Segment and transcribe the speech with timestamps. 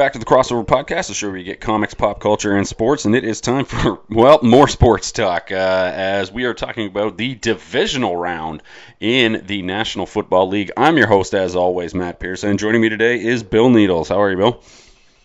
[0.00, 3.04] Back to the Crossover Podcast, the show where you get comics, pop culture, and sports.
[3.04, 7.18] And it is time for, well, more sports talk uh, as we are talking about
[7.18, 8.62] the divisional round
[8.98, 10.70] in the National Football League.
[10.74, 12.56] I'm your host, as always, Matt Pearson.
[12.56, 14.08] Joining me today is Bill Needles.
[14.08, 14.62] How are you, Bill?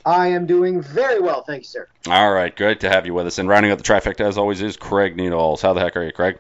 [0.05, 1.87] I am doing very well, thank you, sir.
[2.09, 3.37] All right, good to have you with us.
[3.37, 5.61] And rounding out the trifecta, as always, is Craig Needles.
[5.61, 6.37] How the heck are you, Craig?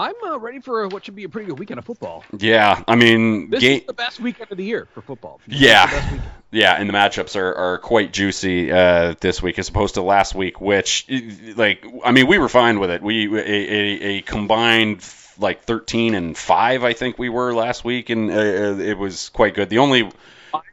[0.00, 2.24] I'm uh, ready for what should be a pretty good weekend of football.
[2.36, 5.40] Yeah, I mean, This is the best weekend of the year for football.
[5.46, 6.20] This Yeah.
[6.52, 10.34] Yeah, and the matchups are, are quite juicy uh, this week as opposed to last
[10.34, 11.06] week, which,
[11.54, 13.02] like, I mean, we were fine with it.
[13.02, 15.06] We a, a, a combined
[15.38, 19.54] like 13 and five, I think we were last week, and uh, it was quite
[19.54, 19.68] good.
[19.68, 20.10] The only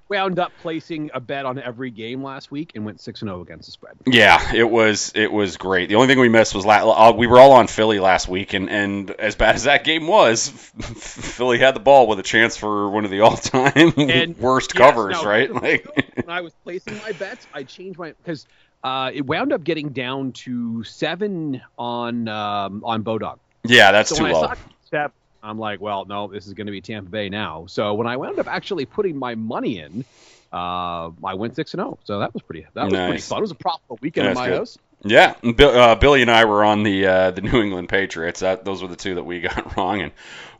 [0.09, 3.41] wound up placing a bet on every game last week and went six and zero
[3.41, 3.95] against the spread.
[4.05, 5.89] Yeah, it was it was great.
[5.89, 8.53] The only thing we missed was la- uh, we were all on Philly last week,
[8.53, 10.49] and, and as bad as that game was,
[10.79, 13.93] Philly had the ball with a chance for one of the all time
[14.39, 15.51] worst yes, covers, right?
[15.53, 18.45] Like, when I was placing my bets, I changed my because
[18.83, 23.39] uh, it wound up getting down to seven on um, on Bodog.
[23.63, 24.53] yeah, that's So too low.
[24.85, 25.11] Step,
[25.43, 27.65] I'm like, well, no, this is going to be Tampa Bay now.
[27.67, 30.05] So when I wound up actually putting my money in,
[30.51, 31.99] uh, I went six and zero.
[32.03, 32.65] So that was pretty.
[32.73, 33.39] That was pretty fun.
[33.39, 34.57] It was a profitable weekend Yeah, in my good.
[34.57, 34.77] house.
[35.03, 38.39] Yeah, Bill, uh, Billy and I were on the uh, the New England Patriots.
[38.39, 40.11] That, those were the two that we got wrong, and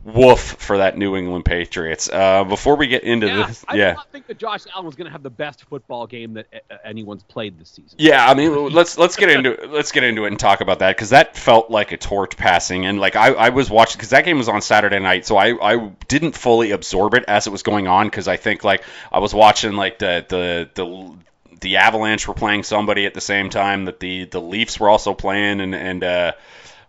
[0.04, 2.08] woof for that New England Patriots.
[2.08, 4.94] Uh, before we get into Yeah, this, I yeah, I think that Josh Allen was
[4.94, 6.46] going to have the best football game that
[6.84, 7.96] anyone's played this season.
[7.98, 8.28] yeah.
[8.28, 11.10] I mean, let's let's get into let's get into it and talk about that because
[11.10, 14.38] that felt like a torch passing, and like I, I was watching because that game
[14.38, 17.88] was on Saturday night, so I, I didn't fully absorb it as it was going
[17.88, 21.14] on because I think like I was watching like the the the
[21.60, 25.12] the Avalanche were playing somebody at the same time that the the Leafs were also
[25.14, 26.32] playing, and and uh,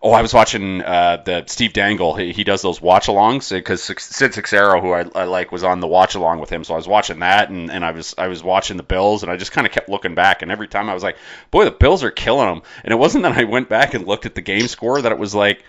[0.01, 2.15] oh, I was watching uh, the Steve Dangle.
[2.15, 5.79] He, he does those watch alongs because Sid Seixeiro, who I, I like, was on
[5.79, 6.63] the watch along with him.
[6.63, 9.31] So I was watching that, and, and I was I was watching the Bills, and
[9.31, 11.17] I just kind of kept looking back, and every time I was like,
[11.51, 12.61] boy, the Bills are killing them.
[12.83, 15.19] And it wasn't that I went back and looked at the game score that it
[15.19, 15.63] was like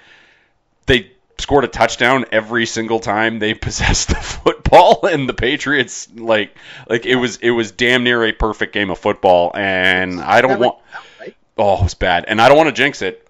[0.87, 6.55] they scored a touchdown every single time they possessed the football and the Patriots like
[6.89, 10.61] like it was it was damn near a perfect game of football and I don't
[10.61, 11.37] want went out, right?
[11.57, 13.27] oh it was bad and I don't want to jinx it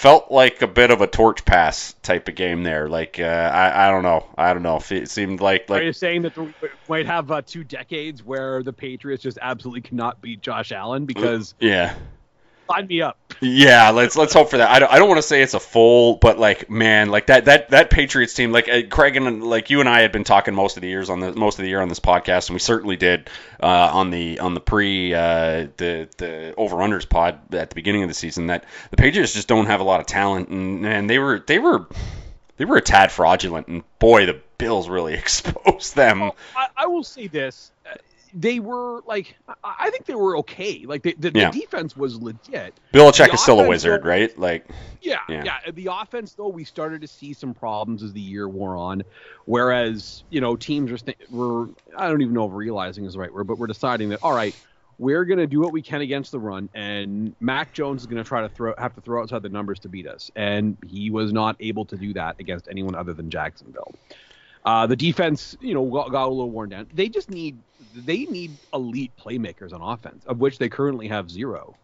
[0.00, 3.86] felt like a bit of a torch pass type of game there like uh, I
[3.86, 5.82] I don't know I don't know it seemed like like.
[5.82, 6.54] Are you saying that we
[6.88, 11.04] might have uh, two decades where the Patriots just absolutely cannot beat Josh Allen?
[11.04, 11.96] Because yeah
[12.70, 13.18] sign me up.
[13.40, 14.70] Yeah, let's let's hope for that.
[14.70, 17.46] I don't, I don't want to say it's a full, but like man, like that
[17.46, 20.54] that that Patriots team, like uh, Craig and like you and I had been talking
[20.54, 22.60] most of the years on the most of the year on this podcast, and we
[22.60, 23.30] certainly did
[23.62, 28.02] uh, on the on the pre uh, the the over unders pod at the beginning
[28.02, 31.08] of the season that the Patriots just don't have a lot of talent, and and
[31.08, 31.86] they were they were
[32.58, 36.20] they were a tad fraudulent, and boy, the Bills really exposed them.
[36.20, 37.72] Well, I, I will say this:
[38.32, 40.84] they were like, I, think they were okay.
[40.86, 41.50] Like the, the, Yeah.
[41.50, 42.74] the defense was legit.
[42.92, 44.38] Belichick The is still a wizard, will- right?
[44.38, 44.66] Like
[45.00, 45.42] Yeah, Yeah.
[45.44, 49.02] yeah, The offense, though, we started to see some problems as the year wore on.
[49.46, 53.32] Whereas, you know, teams were, were I don't even know if realizing is the right
[53.32, 54.54] word, but we're deciding that all right,
[54.98, 58.22] we're going to do what we can against the run, and Mac Jones is going
[58.22, 61.08] to try to throw have to throw outside the numbers to beat us, and he
[61.10, 63.94] was not able to do that against anyone other than Jacksonville.
[64.62, 66.86] Uh, the defense, you know, got, got a little worn down.
[66.92, 67.56] They just need
[67.92, 71.74] they need elite playmakers on offense, of which they currently have zero.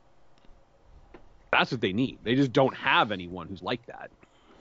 [1.53, 2.21] That's what they need.
[2.23, 4.11] They just don't have anyone who's like that.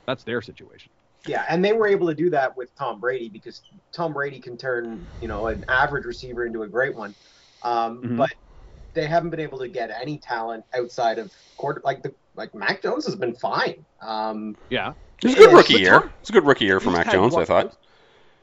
[0.08, 0.92] That's their situation.
[1.28, 3.62] Yeah, and they were able to do that with Tom Brady because
[3.92, 7.16] Tom Brady can turn, you know, an average receiver into a great one.
[7.64, 8.18] Um, Mhm.
[8.18, 8.34] But
[8.94, 11.82] they haven't been able to get any talent outside of quarter.
[11.84, 13.86] Like the like Mac Jones has been fine.
[14.02, 14.94] Um, Yeah.
[15.24, 16.12] it was a good rookie year.
[16.20, 17.76] It's a good rookie year for Mac had Jones, I thought.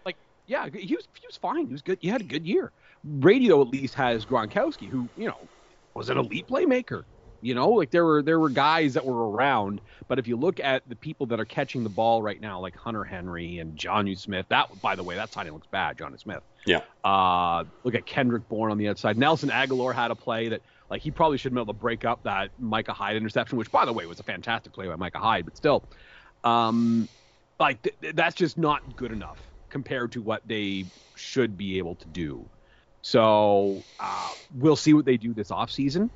[0.05, 1.67] Like, yeah, he was he was fine.
[1.67, 1.99] He was good.
[2.01, 2.73] He had a good year.
[3.05, 5.49] Though at least has Gronkowski, who you know
[5.95, 7.05] was an elite playmaker.
[7.41, 10.61] You know, like there were there were guys that were around, but if you look
[10.61, 14.17] at the people that are catching the ball right now, like Hunter Henry and Jonnu
[14.17, 16.43] Smith, that by the way, that signing looks bad, Jonnu Smith.
[16.67, 16.83] Yeah.
[17.03, 19.19] Uh, look at Kendrick Bourne on the outside.
[19.19, 22.05] Nelson Agholor had a play that like he probably should have been able to break
[22.05, 25.19] up that Micah Hyde interception, which by the way was a fantastic play by Micah
[25.19, 25.83] Hyde, but still,
[26.45, 27.09] um,
[27.59, 30.85] like th- that's just not good enough compared to what they
[31.17, 32.49] should be able to do.
[33.03, 36.11] So uh, we'll see what they do this offseason.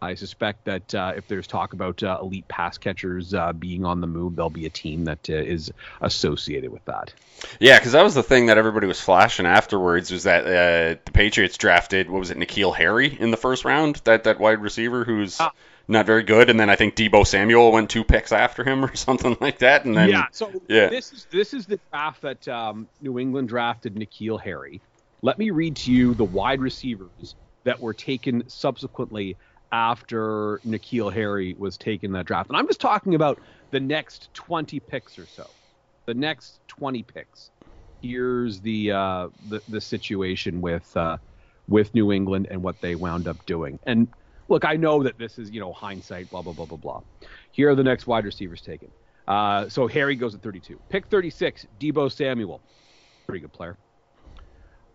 [0.00, 4.02] I suspect that uh, if there's talk about uh, elite pass catchers uh, being on
[4.02, 5.72] the move, there'll be a team that uh, is
[6.02, 7.14] associated with that.
[7.60, 11.12] Yeah, because that was the thing that everybody was flashing afterwards was that uh, the
[11.12, 15.02] Patriots drafted what was it, N'Keal Harry in the first round, that that wide receiver
[15.04, 15.52] who's Ah.
[15.88, 18.94] not very good, and then I think Deebo Samuel went two picks after him or
[18.96, 20.26] something like that, and then yeah.
[20.30, 20.88] So yeah.
[20.88, 24.82] this is this is the draft that um, New England drafted N'Keal Harry.
[25.26, 27.34] Let me read to you the wide receivers
[27.64, 29.36] that were taken subsequently
[29.72, 32.48] after N'Keal Harry was taken that draft.
[32.48, 33.40] And I'm just talking about
[33.72, 35.50] the next 20 picks or so.
[36.04, 37.50] The next 20 picks.
[38.00, 41.16] Here's the uh, the, the situation with uh,
[41.66, 43.80] with New England and what they wound up doing.
[43.82, 44.06] And
[44.46, 47.00] look, I know that this is you know hindsight, blah blah blah blah blah.
[47.50, 48.92] Here are the next wide receivers taken.
[49.26, 50.78] Uh, so Harry goes at 32.
[50.88, 52.60] Pick 36, Deebo Samuel,
[53.26, 53.76] pretty good player.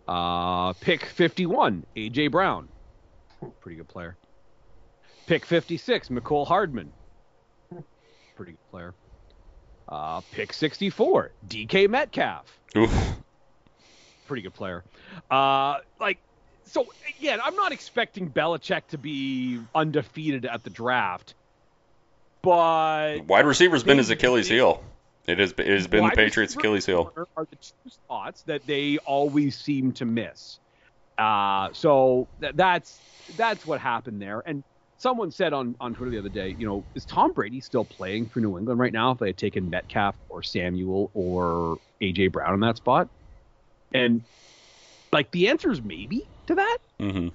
[0.08, 2.68] Uh, pick 51, AJ Brown,
[3.62, 4.18] pretty good player.
[5.28, 6.92] Pick 56, Mecole Hardman,
[8.36, 8.94] pretty good player.
[9.88, 12.46] Uh, pick 64, DK Metcalf,
[12.76, 12.94] Oof.
[14.28, 14.84] pretty good player.
[15.30, 16.18] Uh, like,
[16.66, 16.86] so
[17.20, 21.36] again, I'm not expecting Belichick to be undefeated at the draft,
[22.42, 24.84] but Wide receiver's been his Achilles heel.
[25.28, 27.12] It has it has been the Patriots' Achilles heel.
[27.16, 30.60] Are the two spots that they always seem to miss.
[31.18, 33.02] Uh, so th- that's
[33.36, 34.42] that's what happened there.
[34.46, 34.64] And
[34.98, 38.30] someone said on, on Twitter the other day, you know, is Tom Brady still playing
[38.30, 42.56] for New England right now if they had taken Metcalf or Samuel or AJ Brown
[42.56, 43.10] in that spot?
[43.94, 44.24] And
[45.14, 46.78] like the answer is maybe to that.
[47.00, 47.30] hmm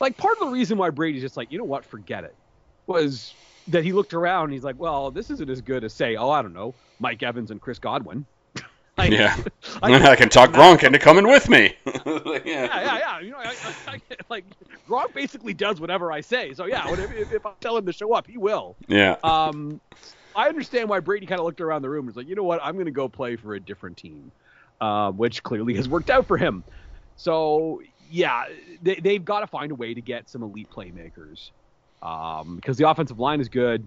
[0.00, 2.36] Like part of the reason why Brady's just like, you know what, forget it,
[2.86, 3.36] was
[3.68, 6.30] that he looked around and he's like, well, this isn't as good as say, oh,
[6.30, 8.26] I don't know, Mike Evans and Chris Godwin.
[8.98, 9.36] Like, Yeah.
[9.82, 11.76] I- I, can talk Gronk into coming with me.
[11.84, 12.40] yeah.
[12.46, 13.20] yeah, yeah, yeah.
[13.20, 13.54] You know, I,
[13.86, 14.44] I, I, like
[14.88, 16.54] Gronk basically does whatever I say.
[16.54, 18.74] So yeah, whatever, if, if I tell him to show up, he will.
[18.88, 19.16] Yeah.
[19.22, 19.82] Um,
[20.34, 22.42] I understand why Brady kind of looked around the room and was like, you know
[22.42, 24.32] what, I'm going to go play for a different team,
[24.80, 26.64] uh, which clearly has worked out for him.
[27.16, 28.44] So yeah,
[28.82, 31.50] they, they've got to find a way to get some elite playmakers
[32.06, 33.86] um, because the offensive line is good.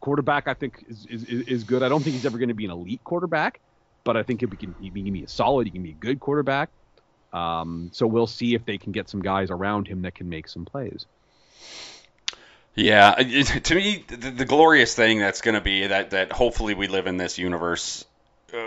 [0.00, 1.84] Quarterback, I think, is, is, is good.
[1.84, 3.60] I don't think he's ever going to be an elite quarterback,
[4.02, 6.18] but I think he can, he can be a solid, he can be a good
[6.18, 6.70] quarterback.
[7.32, 10.48] Um, so we'll see if they can get some guys around him that can make
[10.48, 11.06] some plays.
[12.74, 16.88] Yeah, to me, the, the glorious thing that's going to be that that hopefully we
[16.88, 18.04] live in this universe.
[18.52, 18.58] Uh,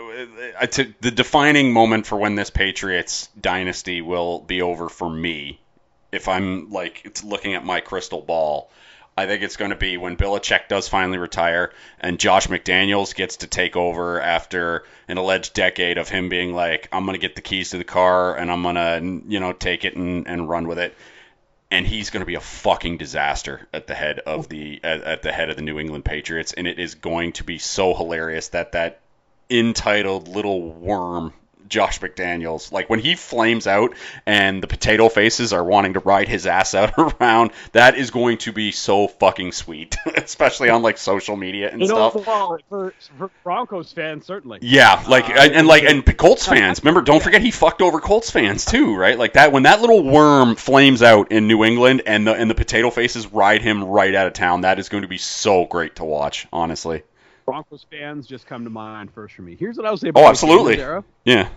[0.61, 5.59] uh, to, the defining moment for when this Patriots dynasty will be over for me,
[6.11, 8.69] if I'm like it's looking at my crystal ball,
[9.17, 11.71] I think it's going to be when Bill Belichick does finally retire
[12.01, 16.89] and Josh McDaniels gets to take over after an alleged decade of him being like,
[16.91, 19.53] I'm going to get the keys to the car and I'm going to, you know,
[19.53, 20.95] take it and, and run with it.
[21.71, 25.21] And he's going to be a fucking disaster at the head of the at, at
[25.21, 28.49] the head of the New England Patriots, and it is going to be so hilarious
[28.49, 28.99] that that
[29.49, 31.33] entitled little worm
[31.67, 33.93] Josh McDaniels, like when he flames out
[34.25, 38.37] and the potato faces are wanting to ride his ass out around, that is going
[38.39, 42.25] to be so fucking sweet, especially on like social media and You know, stuff.
[42.27, 44.59] well, for, for Broncos fans, certainly.
[44.61, 46.79] Yeah, like Uh, and, and like and Colts fans.
[46.81, 49.17] Remember, don't forget he fucked over Colts fans too, right?
[49.17, 52.55] Like that when that little worm flames out in New England and the and the
[52.55, 54.61] potato faces ride him right out of town.
[54.61, 57.03] That is going to be so great to watch, honestly.
[57.45, 59.55] Broncos fans just come to mind first for me.
[59.59, 60.75] Here's what I will say about Oh, the absolutely.
[60.77, 61.03] McDaniels era.
[61.23, 61.49] Yeah.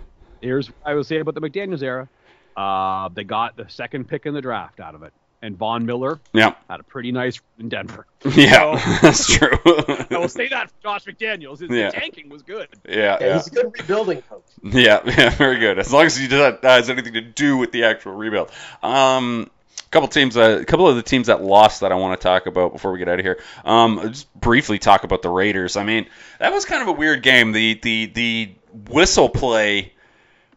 [0.42, 2.08] Here's what I will say about the McDaniels era.
[2.56, 6.20] Uh, they got the second pick in the draft out of it, and Von Miller
[6.32, 6.54] Yeah.
[6.68, 8.06] had a pretty nice in Denver.
[8.34, 8.98] Yeah.
[9.02, 9.50] That's true.
[9.64, 11.60] I will say that for Josh McDaniels.
[11.60, 11.90] His Yeah.
[11.90, 12.68] tanking was good.
[12.88, 13.34] yeah, Yeah, yeah.
[13.34, 14.42] he's a good rebuilding coach.
[14.64, 15.78] Yeah, yeah, very good.
[15.78, 18.50] As long as he does that has anything to do with the actual rebuild.
[18.82, 19.57] Um, a
[19.90, 22.46] couple teams, uh, a couple of the teams that lost that I want to talk
[22.46, 23.40] about before we get out of here.
[23.64, 25.76] Um, just briefly talk about the Raiders.
[25.76, 26.06] I mean,
[26.38, 27.52] that was kind of a weird game.
[27.52, 28.54] The the the
[28.90, 29.92] whistle play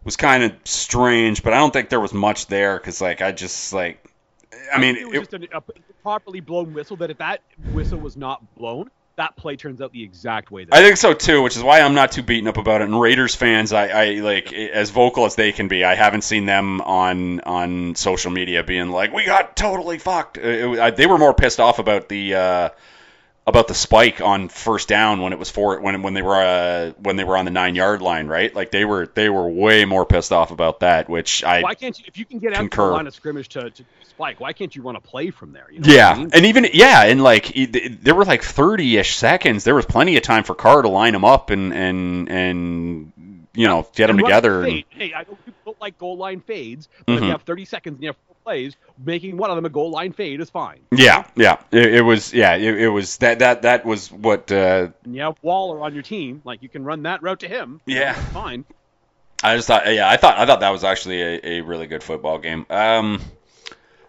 [0.03, 3.31] was kind of strange, but I don't think there was much there because like I
[3.31, 4.05] just like.
[4.73, 5.61] I mean, it was it, just a, a
[6.01, 6.97] properly blown whistle.
[6.97, 7.41] That if that
[7.73, 8.89] whistle was not blown,
[9.21, 10.73] that play turns out the exact way that.
[10.73, 12.85] I think so too, which is why I'm not too beaten up about it.
[12.85, 15.83] And Raiders fans, I, I like as vocal as they can be.
[15.83, 20.41] I haven't seen them on on social media being like, "We got totally fucked." Uh,
[20.41, 22.69] It, I, they were more pissed off about the uh,
[23.45, 26.91] about the spike on first down when it was for when when they were uh,
[26.99, 28.53] when they were on the nine yard line, right?
[28.53, 31.09] Like they were they were way more pissed off about that.
[31.09, 32.05] Which I why can't you?
[32.07, 32.87] If you can get out concur.
[32.87, 35.67] the line of scrimmage to, to spike, why can't you run a play from there?
[35.71, 36.29] You know Yeah, I mean?
[36.33, 37.51] and even yeah, and like
[38.01, 39.63] there were like thirty-ish seconds.
[39.63, 43.11] There was plenty of time for Carr to line them up and and and
[43.53, 44.63] you know get them And together.
[44.63, 44.85] fade.
[44.89, 47.25] Hey, I don't, people don't like goal line fades, but if Mhm.
[47.25, 49.91] you have 30 seconds and you have four plays, making one of them a goal
[49.91, 50.79] line fade is fine.
[50.91, 54.89] Yeah, yeah, it, it was yeah, it, it was that that that was what uh,
[55.03, 57.81] And you have Waller on your team, like you can run that route to him.
[57.85, 58.13] Yeah.
[58.13, 58.65] Fine.
[59.43, 62.03] I just thought yeah, I thought I thought that was actually a, a really good
[62.03, 62.65] football game.
[62.69, 63.19] Um,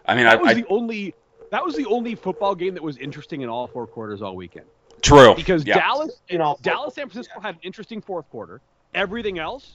[0.05, 1.13] I mean, I, That was I the only.
[1.51, 4.65] That was the only football game that was interesting in all four quarters all weekend.
[5.01, 5.75] true Because yeah.
[5.75, 8.59] Dallas, You know, Dallas, San Francisco had an interesting fourth quarter.
[8.95, 9.73] Everything else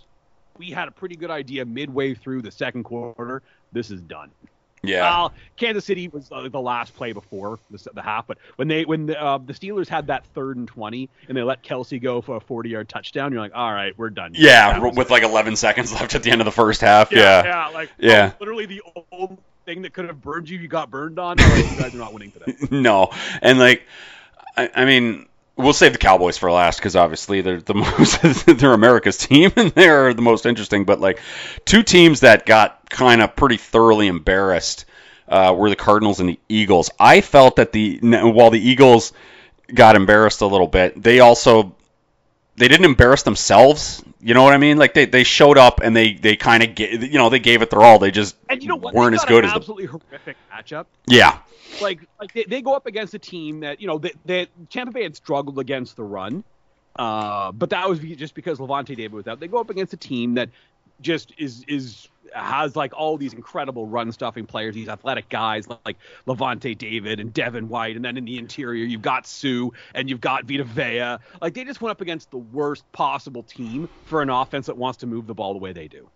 [0.59, 3.43] we had a pretty good idea midway through the second quarter.
[3.73, 4.31] This is done.
[4.83, 5.03] Yeah.
[5.03, 8.85] Well, Kansas City was uh, the last play before the, the half, but when they
[8.85, 12.21] when the, uh, the Steelers had that third and twenty and they let Kelce go
[12.21, 14.33] for a forty yard touchdown, you're like, all right, we're done.
[14.35, 17.11] yeah, with like 11 seconds left at the end of the first half.
[17.11, 17.45] yeah, Yeah.
[17.45, 18.33] yeah, like Yeah.
[18.41, 21.39] literally the old thing that could have burned you, you got burned on.
[21.39, 22.57] All right, you guys are not winning today.
[22.71, 23.11] no,
[23.43, 23.83] and like,
[24.57, 28.73] I, I mean, we'll save the Cowboys for last because obviously they're the most they're
[28.73, 30.85] America's team and they're the most interesting.
[30.85, 31.21] But like,
[31.67, 34.87] two teams that got kind of pretty thoroughly embarrassed
[35.29, 36.91] uh, were the Cardinals and the Eagles.
[36.99, 39.13] I felt that the while the Eagles
[39.75, 41.75] got embarrassed a little bit, they also
[42.59, 44.03] they didn't embarrass themselves.
[44.21, 44.77] You know what I mean?
[44.79, 47.63] Like they, they showed up and they, they kind of get you know they gave
[47.63, 47.99] it their all.
[47.99, 48.95] They just And you know what?
[48.95, 50.87] weren't as good an as the absolutely horrific matchup.
[51.07, 51.39] yeah
[51.81, 54.93] like like they, they go up against a team that you know that that Tampa
[54.93, 56.45] Bay had struggled against the run,
[56.97, 59.41] uh, but that was just because Lavonte David was out.
[59.41, 60.51] They go up against a team that
[61.01, 65.97] just is is has like all these incredible run stuffing players, these athletic guys like
[66.27, 70.21] Lavonte David and Devin White, and then in the interior you've got Suh and you've
[70.21, 71.19] got Vita Vea.
[71.41, 74.99] Like they just went up against the worst possible team for an offense that wants
[74.99, 76.09] to move the ball the way they do.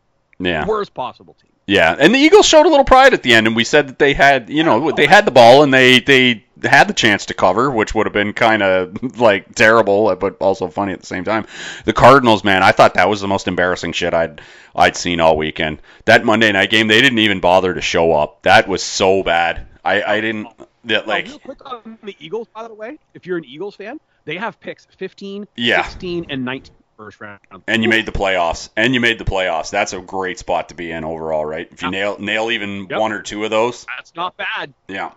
[0.44, 0.66] Yeah.
[0.66, 1.50] Worst possible team.
[1.66, 3.98] Yeah, and the Eagles showed a little pride at the end, and we said that
[3.98, 7.34] they had, you know, they had the ball and they they had the chance to
[7.34, 11.24] cover, which would have been kind of like terrible, but also funny at the same
[11.24, 11.46] time.
[11.84, 14.40] The Cardinals, man, I thought that was the most embarrassing shit I'd
[14.74, 15.80] I'd seen all weekend.
[16.04, 18.42] That Monday night game, they didn't even bother to show up.
[18.42, 19.66] That was so bad.
[19.84, 20.48] I I didn't
[20.84, 23.44] that oh, like oh, real quick on the Eagles, by the way, if you're an
[23.44, 25.82] Eagles fan, they have picks 15, Yeah.
[25.82, 27.40] 16, and 19 first round.
[27.66, 29.70] and you made the playoffs, and you made the playoffs.
[29.70, 31.68] That's a great spot to be in overall, right?
[31.70, 33.00] If you nail nail even Yep.
[33.00, 34.72] one or two of those, That's not bad.
[34.88, 35.12] yeah,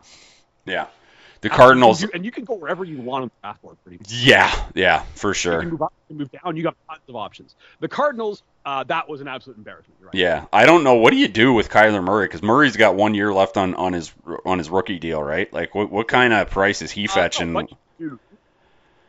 [0.66, 0.88] yeah.
[1.42, 3.78] The Cardinals, and you, and you can go wherever you want on the draft board,
[3.84, 4.12] pretty much.
[4.12, 5.60] yeah, yeah, for You sure.
[5.62, 6.56] can move up, you can move down.
[6.56, 7.56] You got tons of options.
[7.82, 10.00] The Cardinals, uh, that was an absolute embarrassment.
[10.02, 10.16] Right.
[10.16, 10.96] Yeah, I don't know.
[10.96, 12.26] What do you do with Kyler Murray?
[12.26, 14.12] Because Murray's got one year left on, on his
[14.44, 15.52] on his rookie deal, right?
[15.54, 17.54] Like, what what kind of price is he Uh, no, fetching?
[17.54, 18.20] what you do,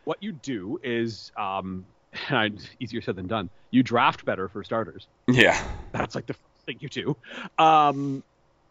[0.04, 1.86] what you do is, um,
[2.80, 3.50] easier said than done.
[3.70, 5.06] You draft better for starters.
[5.28, 7.16] yeah, That's like the first thing you do.
[7.58, 8.22] Um,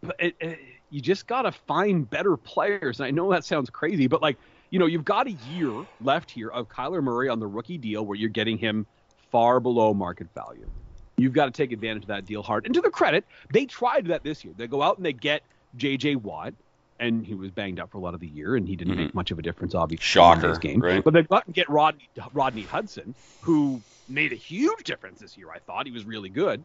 [0.02, 0.60] but it, it,
[0.90, 3.00] you just gotta find better players.
[3.00, 4.38] And I know that sounds crazy, but like
[4.72, 8.06] you know, you've got a year left here of Kyler Murray on the rookie deal
[8.06, 8.86] where you're getting him
[9.32, 10.70] far below market value.
[11.18, 12.66] You've got to take advantage of that deal hard.
[12.66, 14.54] And to the credit, they tried that this year.
[14.58, 15.44] They go out and they get
[15.78, 16.18] J.J.
[16.18, 16.54] Watt,
[17.00, 18.98] and he was banged up for a lot of the year, and he didn't Mhm.
[18.98, 20.80] make much of a difference, obviously, Shocker, in this game.
[20.82, 21.04] right?
[21.04, 25.38] But they go out and get Rodney, Rodney Hudson, who made a huge difference this
[25.38, 25.50] year.
[25.52, 26.64] I thought he was really good.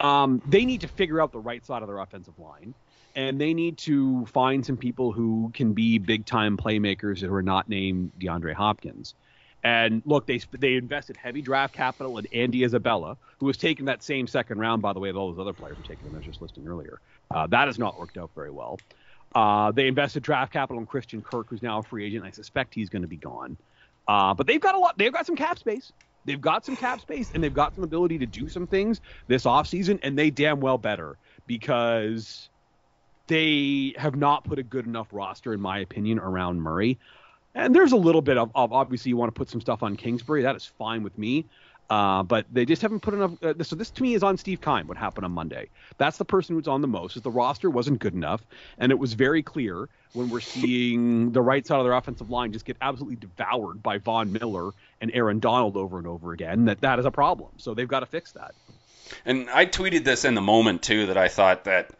[0.00, 2.74] Um, they need to figure out the right side of their offensive line,
[3.14, 7.42] and they need to find some people who can be big time playmakers who are
[7.42, 9.14] not named DeAndre Hopkins.
[9.62, 14.02] And look, they they invested heavy draft capital in Andy Isabella, who was taken that
[14.02, 16.12] same second round, by the way, that all those other players were taken.
[16.12, 17.00] I was just listing earlier.
[17.30, 18.78] Uh, that has not worked out very well.
[19.34, 22.24] Uh, they invested draft capital in Christian Kirk, who's now a free agent.
[22.24, 23.56] I suspect he's going to be gone.
[24.06, 24.96] Uh, but they've got a lot.
[24.96, 25.92] They've got some cap space.
[26.24, 29.44] They've got some cap space, and they've got some ability to do some things this
[29.44, 32.48] offseason, and they damn well better because
[33.26, 36.98] they have not put a good enough roster, in my opinion, around Murray.
[37.54, 39.96] And there's a little bit of, of obviously you want to put some stuff on
[39.96, 40.42] Kingsbury.
[40.42, 41.46] That is fine with me.
[41.90, 43.32] Uh, but they just haven't put enough.
[43.42, 44.86] Uh, so this to me is on Steve Keim.
[44.86, 45.68] What happened on Monday?
[45.98, 47.16] That's the person who's on the most.
[47.16, 48.42] Is the roster wasn't good enough,
[48.78, 52.52] and it was very clear when we're seeing the right side of their offensive line
[52.52, 56.64] just get absolutely devoured by Von Miller and Aaron Donald over and over again.
[56.64, 57.50] That that is a problem.
[57.58, 58.54] So they've got to fix that.
[59.26, 61.90] And I tweeted this in the moment too that I thought that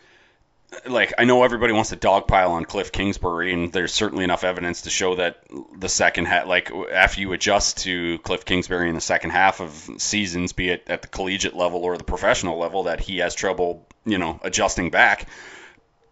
[0.86, 4.82] like I know everybody wants to dogpile on Cliff Kingsbury, and there's certainly enough evidence
[4.82, 5.44] to show that
[5.76, 9.90] the second half, like after you adjust to Cliff Kingsbury in the second half of
[9.98, 13.86] seasons, be it at the collegiate level or the professional level, that he has trouble,
[14.04, 15.26] you know, adjusting back.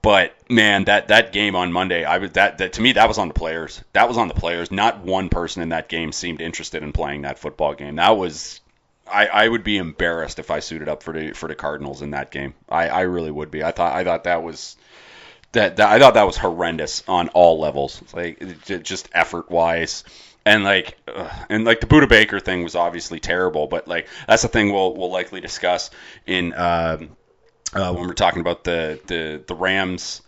[0.01, 3.19] But man, that that game on Monday, I was that that to me that was
[3.19, 3.83] on the players.
[3.93, 4.73] That was on the players.
[4.73, 7.97] Not one person in that game seemed interested in playing that football game.
[7.97, 8.62] That was
[9.13, 12.11] I, I would be embarrassed if I suited up for the for the Cardinals in
[12.11, 12.55] that game.
[12.69, 13.63] I, I really would be.
[13.63, 14.77] I thought I thought that was
[15.53, 18.03] that, that I thought that was horrendous on all levels.
[18.13, 20.05] Like just effort wise.
[20.45, 24.43] And like, ugh, and like the Budda Baker thing was obviously terrible, but like that's
[24.43, 25.91] the thing we'll we'll likely discuss
[26.27, 27.17] in um,
[27.75, 30.23] uh, when we're talking about the the the Rams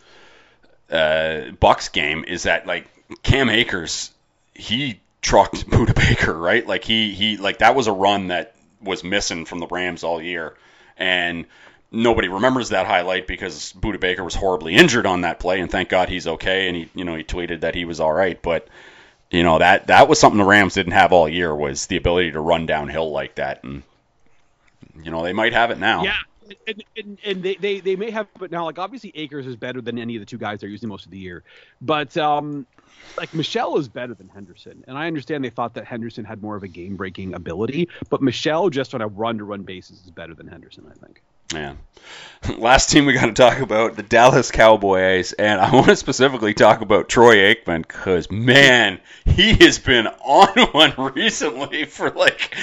[0.90, 2.86] uh, Bucks game is that like
[3.22, 4.12] Cam Akers
[4.54, 8.53] he trucked Budda Baker right like he he like that was a run that
[8.84, 10.54] was missing from the Rams all year.
[10.96, 11.46] And
[11.90, 15.88] nobody remembers that highlight because Budda Baker was horribly injured on that play and thank
[15.88, 16.68] God he's okay.
[16.68, 18.40] And he you know he tweeted that he was all right.
[18.40, 18.68] But
[19.30, 22.32] you know that that was something the Rams didn't have all year was the ability
[22.32, 23.64] to run downhill like that.
[23.64, 23.82] And
[25.02, 26.04] you know they might have it now.
[26.04, 26.16] Yeah,
[26.66, 28.64] and, and, and they, they, they may have, but now.
[28.64, 31.10] Like obviously Akers is better than any of the two guys they're using most of
[31.10, 31.42] the year,
[31.80, 32.66] but um,
[33.16, 36.56] like Michel is better than Henderson, and I understand they thought that Henderson had more
[36.56, 40.10] of a game breaking ability, but Michel just on a run to run basis is
[40.10, 41.22] better than Henderson, I think.
[41.52, 41.78] Man.
[42.58, 46.52] Last team we got to talk about the Dallas Cowboys, and I want to specifically
[46.52, 52.54] talk about Troy Aikman because man, he has been on one recently for like,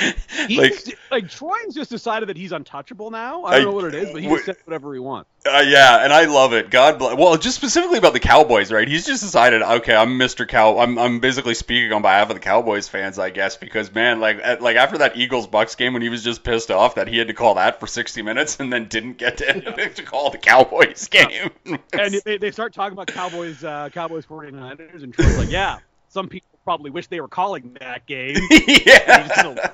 [0.48, 3.44] he's, like, like Troy's just decided that he's untouchable now.
[3.44, 5.30] I don't I, know what it is, but he can say whatever he wants.
[5.44, 6.70] Uh, yeah, and I love it.
[6.70, 7.18] God bless.
[7.18, 8.88] Well, just specifically about the Cowboys, right?
[8.88, 10.48] He's just decided, okay, I'm Mr.
[10.48, 10.78] Cow.
[10.78, 14.40] I'm, I'm basically speaking on behalf of the Cowboys fans, I guess, because man, like,
[14.44, 17.18] at, like after that Eagles Bucks game when he was just pissed off that he
[17.18, 20.38] had to call that for 60 minutes and then didn't get to, to call the
[20.38, 21.50] Cowboys game.
[21.66, 25.80] and they, they start talking about Cowboys, uh, Cowboys 49ers, and Troy's like, yeah,
[26.10, 28.38] some people probably wish they were calling that game.
[28.86, 29.72] yeah.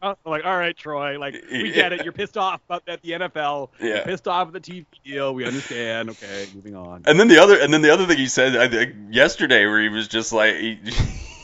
[0.00, 2.04] I'm like, all right, Troy, like we get it.
[2.04, 3.70] You're pissed off about that the NFL.
[3.80, 3.86] Yeah.
[3.86, 5.34] You're pissed off at the TV deal.
[5.34, 6.10] We understand.
[6.10, 7.02] Okay, moving on.
[7.06, 9.80] And then the other, and then the other thing he said I think, yesterday, where
[9.82, 10.78] he was just like, he,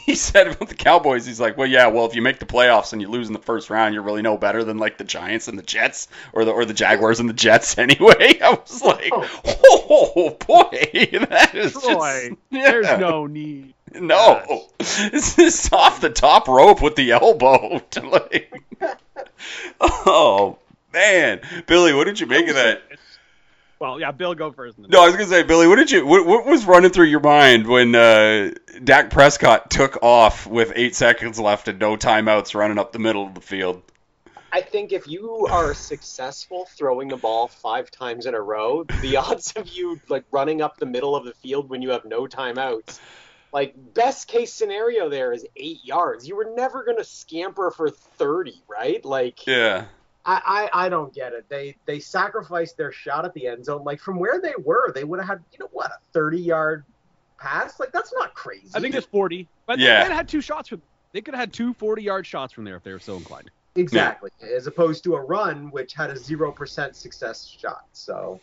[0.07, 2.93] he said about the Cowboys, he's like, well, yeah, well, if you make the playoffs
[2.93, 5.49] and you lose in the first round, you're really no better than like the Giants
[5.49, 8.39] and the Jets, or the or the Jaguars and the Jets anyway.
[8.43, 10.69] I was like, oh, oh boy,
[11.29, 12.71] that is Troy, just, yeah.
[12.71, 13.73] there's no need.
[13.95, 17.81] No, this is off the top rope with the elbow.
[18.03, 18.53] like,
[19.81, 20.59] oh
[20.93, 22.83] man, Billy, what did you make of that?
[23.85, 24.79] Well, yeah, Bill, go first.
[24.79, 26.07] No, I was gonna say, Billy, what did you?
[26.07, 30.97] What, what was running through your mind when uh, Dak Prescott took off with eight
[30.97, 33.83] seconds left and no timeouts, running up the middle of the field?
[34.51, 39.17] I think if you are successful throwing the ball five times in a row, the
[39.19, 42.27] odds of you like running up the middle of the field when you have no
[42.27, 42.99] timeouts
[43.53, 46.27] like best case scenario there is eight yards.
[46.27, 49.05] You were never gonna scamper for thirty, right?
[49.05, 49.85] Like yeah.
[50.27, 51.47] I, I, I don't get it.
[51.49, 53.85] They they sacrificed their shot at the end zone.
[53.85, 56.85] Like from where they were, they would have had you know what a thirty yard
[57.39, 57.79] pass.
[57.79, 58.71] Like that's not crazy.
[58.75, 59.49] I think it's forty.
[59.67, 59.99] But yeah.
[59.99, 60.79] they could have had two shots for.
[61.13, 63.49] They could have had two 40 yard shots from there if they were so inclined.
[63.77, 64.49] Exactly, yeah.
[64.49, 67.87] as opposed to a run which had a zero percent success shot.
[67.93, 68.41] So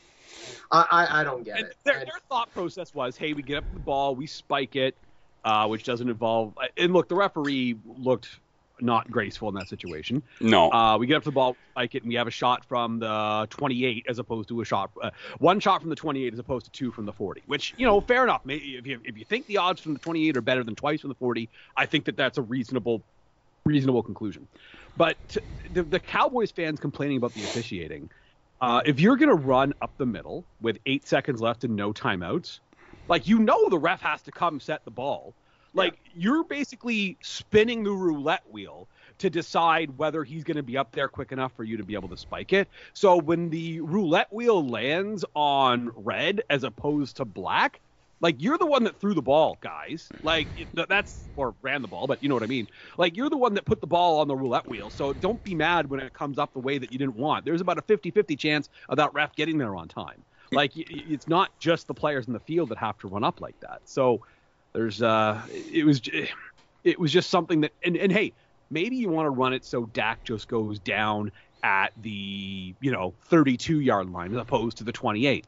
[0.71, 1.77] I, I, I don't get and it.
[1.83, 4.95] Their, and, their, thought process was, hey, we get up the ball, we spike it,
[5.43, 6.57] uh, which doesn't involve.
[6.77, 8.39] And look, the referee looked
[8.81, 10.21] not graceful in that situation.
[10.39, 10.71] No.
[10.71, 12.99] Uh, we get up to the ball, spike it, and we have a shot from
[12.99, 16.65] the 28 as opposed to a shot, uh, one shot from the 28 as opposed
[16.65, 17.43] to two from the 40.
[17.47, 18.41] Which you know, fair enough.
[18.45, 21.09] If you if you think the odds from the 28 are better than twice from
[21.09, 23.01] the 40, I think that that's a reasonable
[23.65, 24.47] reasonable conclusion.
[24.97, 25.41] But to,
[25.73, 28.09] the, the Cowboys fans complaining about the officiating
[28.61, 31.91] uh, if you're going to run up the middle with eight seconds left and no
[31.91, 32.59] timeouts,
[33.07, 35.33] like you know the ref has to come set the ball.
[35.73, 40.91] Like you're basically spinning the roulette wheel to decide whether he's going to be up
[40.91, 42.69] there quick enough for you to be able to spike it.
[42.93, 47.79] So when the roulette wheel lands on red as opposed to black,
[48.19, 50.12] like you're the one that threw the ball, guys.
[50.21, 52.67] Like that's or ran the ball, but you know what I mean.
[52.97, 54.89] Like you're the one that put the ball on the roulette wheel.
[54.89, 57.45] So don't be mad when it comes up the way that you didn't want.
[57.45, 60.23] There's about a 50-50 chance of that ref getting there on time.
[60.51, 63.55] Like it's not just the players in the field that have to run up like
[63.62, 63.81] that.
[63.86, 64.21] So
[64.73, 66.01] there's uh it was
[66.84, 68.34] it was just something that and, and hey,
[68.69, 71.31] maybe you want to run it so Dak just goes down
[71.63, 75.45] at the, you know, 32 yard line as opposed to the 28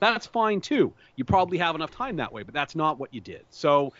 [0.00, 0.92] that's fine too.
[1.16, 3.44] You probably have enough time that way, but that's not what you did.
[3.50, 3.92] So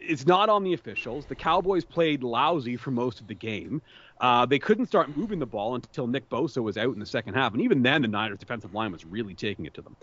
[0.00, 1.26] it's not on the officials.
[1.26, 3.82] The Cowboys played lousy for most of the game.
[4.20, 7.34] Uh, they couldn't start moving the ball until Nick Bosa was out in the second
[7.34, 9.96] half, and even then, the Niners' defensive line was really taking it to them.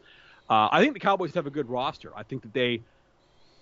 [0.49, 2.11] Uh, I think the Cowboys have a good roster.
[2.15, 2.81] I think that they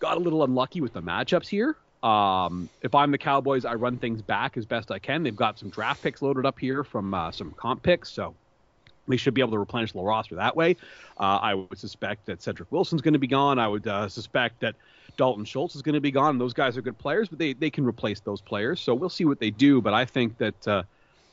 [0.02, 1.78] got a little unlucky with the matchups here.
[2.04, 5.24] Um, if I'm the Cowboys, I run things back as best I can.
[5.24, 8.34] They've got some draft picks loaded up here from uh, some comp picks, so
[9.08, 10.76] they should be able to replenish the roster that way.
[11.20, 13.60] Uh, I would suspect that Cedric Wilson's going to be gone.
[13.60, 14.76] I would uh, suspect that
[15.16, 16.40] Dalton Schultz is going to be gone.
[16.40, 18.80] Those guys are good players, but they, they can replace those players.
[18.80, 19.82] So we'll see what they do.
[19.82, 20.84] But I think that uh,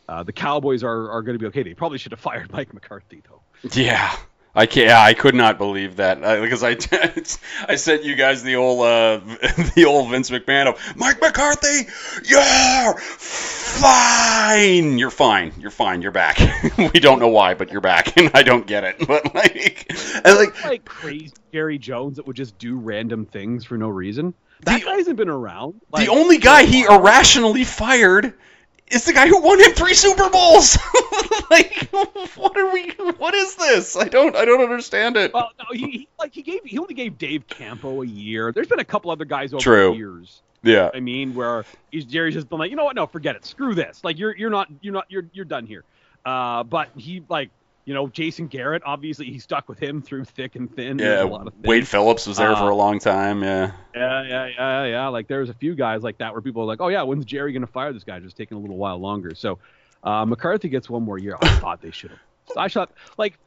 [0.09, 1.63] uh the Cowboys are, are going to be okay.
[1.63, 3.41] They probably should have fired Mike McCarthy, though.
[3.73, 4.15] Yeah.
[4.59, 4.91] I can't.
[4.91, 6.71] I could not believe that uh, because I
[7.69, 9.19] I sent you guys the old uh,
[9.77, 11.89] the old Vince McMahon of Mike McCarthy.
[12.25, 14.99] You're fine.
[14.99, 15.53] You're fine.
[15.61, 16.03] You're fine.
[16.03, 16.41] You're back.
[16.77, 19.07] we don't know why, but you're back, and I don't get it.
[19.07, 19.93] But like,
[20.25, 24.35] and like, like crazy Jerry Jones that would just do random things for no reason.
[24.63, 25.81] That the, guy hasn't been around.
[25.93, 28.35] Like, the only guy he irrationally fired
[28.91, 30.79] is the guy who won him three Super Bowls.
[31.51, 32.91] like, what are we?
[33.19, 33.97] What is this?
[33.97, 34.37] I don't.
[34.37, 35.33] I don't understand it.
[35.33, 36.65] Well, no, he, he like he gave.
[36.65, 38.53] He only gave Dave Campo a year.
[38.53, 39.91] There's been a couple other guys over True.
[39.91, 40.43] the years.
[40.63, 40.91] Yeah.
[40.93, 42.97] I mean, where he's Jerry's just been like, you know what?
[42.97, 43.45] No, forget it.
[43.45, 44.03] Screw this.
[44.03, 45.85] Like, you're you're not you're not you're you're done here.
[46.25, 47.51] Uh, but he like
[47.89, 48.83] you know Jason Garrett.
[48.85, 50.99] Obviously, he stuck with him through thick and thin.
[50.99, 51.55] Yeah, a lot of.
[51.63, 53.43] Wade Phillips was there Uh, for a long time.
[53.43, 55.09] Yeah, Yeah, yeah, yeah, yeah.
[55.09, 57.51] Like was a few guys like that where people are like, oh yeah, when's Jerry
[57.55, 58.21] gonna fire this guy?
[58.21, 59.35] Just taking a little while longer.
[59.35, 59.59] So
[60.03, 61.39] uh, McCarthy gets one more year.
[61.41, 62.21] I thought they should have.
[62.59, 63.39] I thought like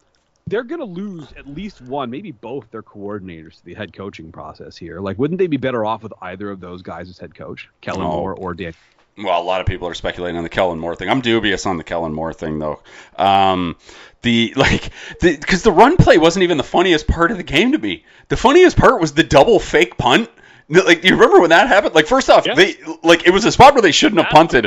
[0.47, 4.75] they're gonna lose at least one, maybe both their coordinators to the head coaching process
[4.75, 5.01] here.
[5.01, 8.01] Like, wouldn't they be better off with either of those guys as head coach, Kellen
[8.01, 8.17] No.
[8.17, 8.73] Moore or Dan?
[9.17, 11.09] Well, a lot of people are speculating on the Kellen Moore thing.
[11.09, 12.81] I'm dubious on the Kellen Moore thing though.
[13.17, 13.75] Um,
[14.21, 17.77] the like because the, run play wasn't even the funniest part of the game to
[17.77, 18.05] me.
[18.29, 20.29] The funniest part was the double fake punt.
[20.69, 21.95] Like, you remember when that happened?
[21.95, 22.53] Like, first off, Yeah.
[22.55, 24.65] they like it was a spot where they shouldn't have punted.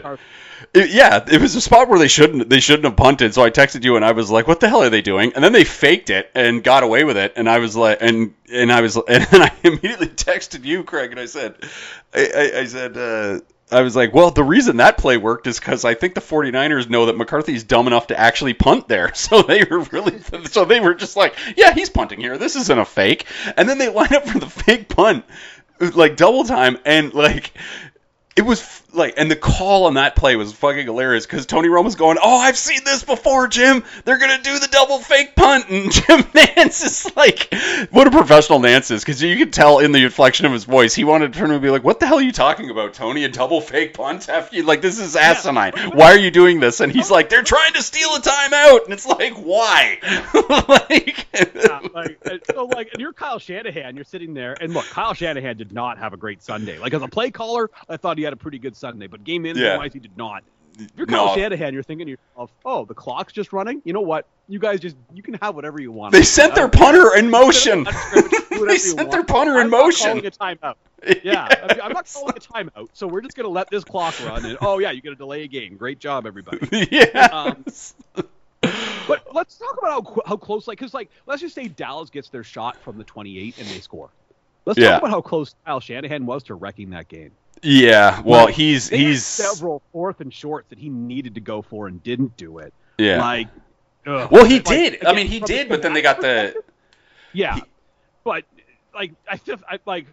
[0.75, 3.33] It- yeah, it was a spot where they shouldn't they shouldn't have punted.
[3.33, 5.43] So I texted you and I was like, "What the hell are they doing?" And
[5.45, 7.35] then they faked it and got away with it.
[7.37, 11.11] And I was like, and and I was and then I immediately texted you, Craig,
[11.13, 11.55] and I said,
[12.15, 12.97] I, I, I said.
[12.97, 16.21] uh I was like, well, the reason that play worked is because I think the
[16.21, 19.13] 49ers know that McCarthy's dumb enough to actually punt there.
[19.25, 22.37] So they were really, so they were just like, yeah, he's punting here.
[22.37, 23.27] This isn't a fake.
[23.57, 25.25] And then they line up for the fake punt,
[25.81, 27.53] like double time, and like,
[28.37, 31.97] it was like, and the call on that play was fucking hilarious because Tony Romo's
[31.97, 33.85] going, "Oh, I've seen this before, Jim.
[34.05, 37.55] They're gonna do the double fake punt," and Jim Nantz is like,
[37.91, 40.95] "What a professional Nantz is," because you could tell in the inflection of his voice,
[40.95, 43.25] he wanted to turn and be like, "What the hell are you talking about, Tony?
[43.25, 44.29] A double fake punt?
[44.29, 45.73] After you like, this is asinine.
[45.93, 48.93] Why are you doing this?" And he's like, "They're trying to steal a timeout," and
[48.93, 49.99] it's like, "Why?"
[50.69, 52.19] like, Yeah, like,
[52.51, 53.97] so like, and you're Kyle Shanahan.
[53.97, 56.79] You're sitting there, and look, Kyle Shanahan did not have a great Sunday.
[56.79, 59.43] Like as a play caller, I thought he had a pretty good Sunday, but game
[59.43, 59.79] management Yeah.
[59.79, 60.43] wise, he did not.
[60.79, 61.35] If you're Kyle No.
[61.37, 63.81] Shanahan, you're thinking to yourself, oh, the clock's just running.
[63.85, 64.27] You know what?
[64.49, 66.13] You guys just you can have whatever you want.
[66.13, 67.87] They sent their punter in motion.
[68.55, 70.07] They sent their punter in motion.
[70.23, 70.75] calling a timeout.
[71.25, 72.89] Yeah, mean, I'm not calling a timeout.
[72.95, 75.43] So we're just gonna let this clock run, and oh yeah, you get to delay
[75.43, 75.77] a game.
[75.77, 76.89] Great job, everybody.
[76.91, 77.29] yeah.
[77.33, 77.65] Um,
[79.07, 82.31] But let's talk about how, how close, like, because, like, let's just say Dallas gets
[82.31, 84.09] their shot from the 28 and they score.
[84.65, 84.93] Let's Yeah.
[84.93, 87.33] talk about how close Kyle Shanahan was to wrecking that game.
[87.65, 88.21] Yeah.
[88.25, 92.03] Well, Like, he's he's several fourth and shorts that he needed to go for and
[92.03, 92.73] didn't do it.
[92.99, 93.21] yeah.
[93.21, 93.49] Like,
[94.07, 94.31] ugh.
[94.31, 95.05] well, he Like, did.
[95.05, 96.55] I mean, he did, but then they got the
[97.33, 97.63] yeah, he-
[98.23, 98.45] but
[98.95, 100.07] like I feel I, like.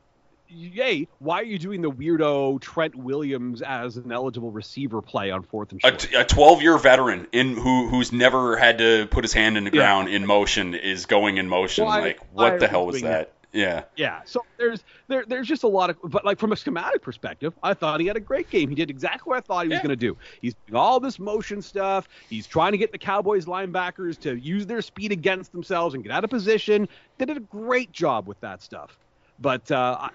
[0.54, 1.08] Yay!
[1.20, 5.72] Why are you doing the weirdo Trent Williams as an eligible receiver play on fourth
[5.72, 6.10] and short?
[6.14, 9.70] a 12 year veteran in who who's never had to put his hand in the
[9.72, 9.80] Yeah.
[9.84, 11.86] ground in motion is going in motion.
[11.86, 13.32] Why- like, what the hell was doing that?
[13.54, 13.84] Yeah.
[13.96, 17.54] Yeah, so there's there there's just a lot of but like from a schematic perspective,
[17.62, 18.70] I thought he had a great game.
[18.70, 20.18] He did exactly what I thought he was going to do.
[20.42, 22.08] He's doing all this motion stuff.
[22.30, 26.12] He's trying to get the Cowboys linebackers to use their speed against themselves and get
[26.12, 26.88] out of position.
[27.18, 28.98] They did a great job with that stuff.
[29.42, 30.10] But uh,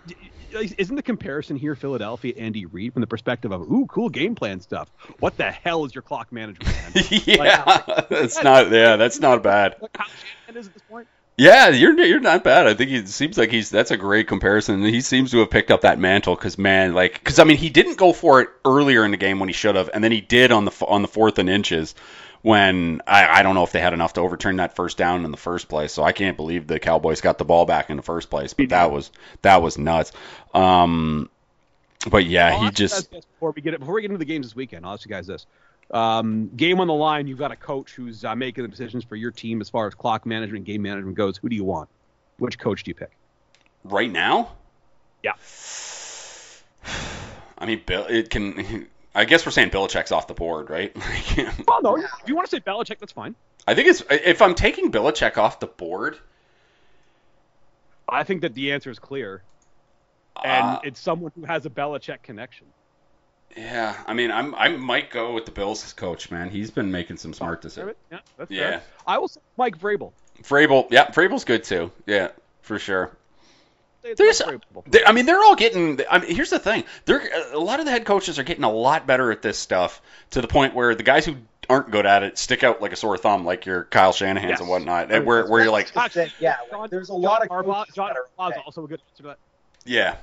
[0.53, 4.61] isn't the comparison here Philadelphia Andy Reid from the perspective of ooh cool game plan
[4.61, 4.89] stuff?
[5.19, 6.73] What the hell is your clock management?
[6.95, 7.05] Man?
[7.27, 7.83] yeah.
[8.09, 8.71] that's not.
[8.71, 9.75] Yeah, that's not bad.
[9.81, 10.07] what Kyle
[10.55, 11.09] is at this point?
[11.39, 12.67] Yeah, you're you're not bad.
[12.67, 14.83] I think he seems like he's that's a great comparison.
[14.83, 17.69] He seems to have picked up that mantle because man, like because I mean he
[17.69, 20.23] didn't go for it earlier in the game when he should have, and then he
[20.23, 21.95] did on the on the fourth and inches
[22.41, 25.31] when I, I don't know if they had enough to overturn that first down in
[25.31, 25.93] the first place.
[25.93, 28.55] So I can't believe the Cowboys got the ball back in the first place.
[28.55, 29.11] But that was
[29.43, 30.13] that was nuts.
[30.55, 31.29] Um,
[32.09, 34.47] but yeah, I'll he just before we get it before we get into the games
[34.47, 34.87] this weekend.
[34.87, 35.45] I'll ask you guys this:
[35.91, 37.27] um, game on the line.
[37.27, 39.95] You've got a coach who's uh, making the decisions for your team as far as
[39.95, 41.37] clock management, game management goes.
[41.37, 41.89] Who do you want?
[42.39, 43.11] Which coach do you pick?
[43.91, 44.53] right now.
[45.23, 45.33] Yeah.
[47.59, 48.07] I mean, Bill.
[48.07, 48.89] It can.
[49.15, 50.95] I guess we're saying Belichick's off the board, right?
[51.67, 51.97] Well, no.
[51.97, 53.35] If you want to say Belichick, that's fine.
[53.67, 56.19] I think it's if I'm taking Belichick off the board,
[58.09, 59.43] I think that the answer is clear,
[60.45, 62.67] and uh, it's someone who has a Belichick connection.
[63.57, 63.97] Yeah.
[64.07, 66.51] I mean, I'm I might go with the Bills coach, man.
[66.51, 67.97] He's been making some smart oh, decisions.
[68.11, 68.71] Yeah, that's Yeah.
[68.71, 68.83] fair.
[69.07, 70.13] I will say Mike Vrabel.
[70.43, 71.91] Vrabel, yeah, Vrabel's good too.
[72.07, 72.29] Yeah,
[72.63, 73.11] for sure.
[74.03, 74.43] Say it's There's-
[74.87, 76.01] They, I mean, they're all getting.
[76.11, 78.73] I mean, here's the thing: they're a lot of the head coaches are getting a
[78.73, 81.37] lot better at this stuff to the point where the guys who
[81.69, 84.61] aren't good at it stick out like a sore thumb, like your Kyle Shanahan's Yes.
[84.61, 85.11] and whatnot.
[85.11, 85.91] And where where you're like,
[86.39, 86.57] yeah,
[86.91, 87.81] there's a lot of Harbaugh.
[87.81, 88.63] coaches John that okay.
[88.65, 89.39] also a good answer to that.
[89.85, 90.17] Yeah.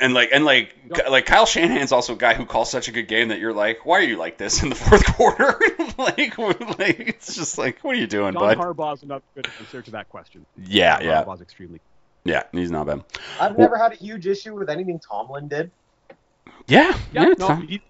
[0.00, 0.74] And like and like
[1.08, 3.86] like Kyle Shanahan's also a guy who calls such a good game that you're like,
[3.86, 5.58] why are you like this in the fourth quarter?
[5.98, 6.36] like,
[6.78, 8.58] like it's just like, what are you doing, John bud?
[8.58, 10.44] Harbaugh's another good answer to that question.
[10.58, 11.80] yeah, John yeah, Harbaugh's extremely.
[12.24, 12.42] yeah.
[12.52, 13.04] He's not bad.
[13.40, 15.70] I've never had a huge issue with anything Tomlin did.
[16.66, 17.68] Yeah, Yeah, it's no, fine.
[17.68, 17.80] he,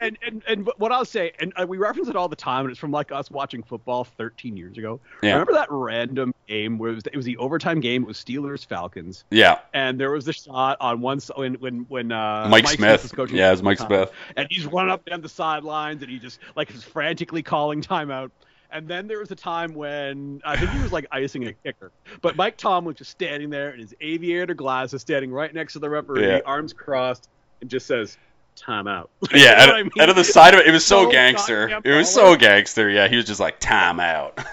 [0.00, 2.70] and, and and what I'll say, and uh, we reference it all the time, and
[2.70, 5.00] it's from like us watching football 13 years ago.
[5.22, 5.32] Yeah.
[5.32, 8.02] Remember that random game where it was, it was the overtime game?
[8.02, 9.58] It was Steelers Falcons, Yeah.
[9.72, 13.02] and there was the shot on one when when when uh, Mike Smith.
[13.02, 13.36] was coaching.
[13.36, 14.12] Yeah, it was Mike time, Smith.
[14.36, 18.30] and he's running up down the sidelines, and he just like is frantically calling timeout.
[18.70, 21.92] And then there was a time when I think he was like icing a kicker,
[22.22, 25.78] but Mike Tom was just standing there in his aviator glasses, standing right next to
[25.78, 26.40] the referee, Yeah.
[26.44, 27.28] arms crossed,
[27.60, 28.18] and just says,
[28.56, 29.90] "Timeout." Yeah, out, I mean?
[30.00, 31.80] out of the side of it, it was so So gangster.
[31.84, 32.88] It was so gangster.
[32.88, 34.38] Yeah, he was just like time out.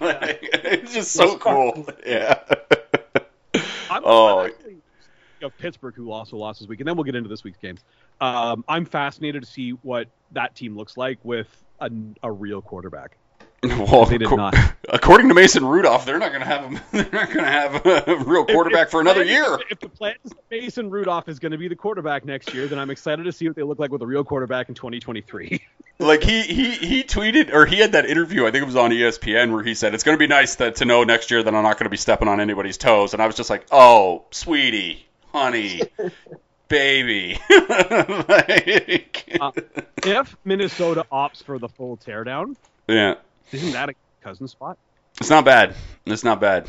[0.00, 1.86] Like, it's just so cool.
[2.06, 2.38] Yeah.
[3.90, 4.40] I'm, Oh.
[4.40, 4.76] I'm actually,
[5.42, 7.80] of Pittsburgh, who also lost this week, and then we'll get into this week's games.
[8.20, 11.48] Um, I'm fascinated to see what that team looks like with
[11.80, 11.90] a,
[12.22, 13.16] a real quarterback.
[13.64, 14.54] Well, They did acco- not.
[14.88, 16.80] according to Mason Rudolph, they're not going to have him.
[16.92, 19.58] They're not going to have a real quarterback if for another plan- year.
[19.68, 22.68] If the plan is that Mason Rudolph is going to be the quarterback next year,
[22.68, 25.60] then I'm excited to see what they look like with a real quarterback in 2023.
[25.98, 28.46] Like he he he tweeted or he had that interview.
[28.46, 30.76] I think it was on ESPN where he said it's going to be nice that,
[30.76, 33.12] to know next year that I'm not going to be stepping on anybody's toes.
[33.14, 35.82] And I was just like, oh, sweetie, honey,
[36.68, 37.40] baby.
[38.28, 39.50] like, Uh,
[40.04, 42.54] if Minnesota opts for the full teardown,
[42.86, 43.14] yeah,
[43.52, 44.78] isn't that a cousin spot?
[45.20, 45.74] it's not bad.
[46.06, 46.66] It's not bad.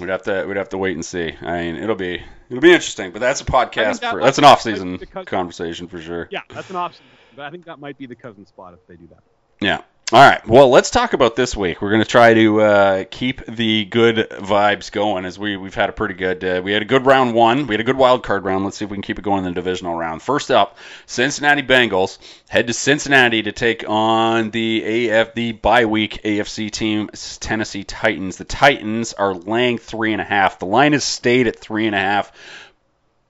[0.00, 1.34] We'd have to we'd have to wait and see.
[1.40, 3.12] I mean, it'll be it'll be interesting.
[3.12, 4.00] But that's a podcast.
[4.00, 6.28] that for, that's an that off season cousin- conversation for sure.
[6.30, 7.04] Yeah, that's an option.
[7.36, 9.22] But I think that might be the cousin spot if they do that.
[9.60, 9.82] Yeah.
[10.12, 10.46] All right.
[10.46, 11.80] Well, let's talk about this week.
[11.80, 15.88] We're going to try to uh, keep the good vibes going as we we've had
[15.88, 16.44] a pretty good.
[16.44, 17.66] Uh, we had a good round one.
[17.66, 18.62] We had a good wild card round.
[18.62, 20.20] Let's see if we can keep it going in the divisional round.
[20.20, 22.18] First up, Cincinnati Bengals
[22.50, 27.08] head to Cincinnati to take on the AF the bye week AFC team
[27.40, 28.36] Tennessee Titans.
[28.36, 30.58] The Titans are laying three and a half.
[30.58, 32.32] The line has stayed at three and a half.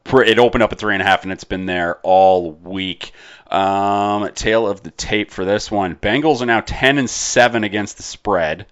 [0.05, 3.12] It opened up at three and a half, and it's been there all week.
[3.53, 5.95] Um, tail of the tape for this one.
[5.95, 8.65] Bengals are now ten and seven against the spread,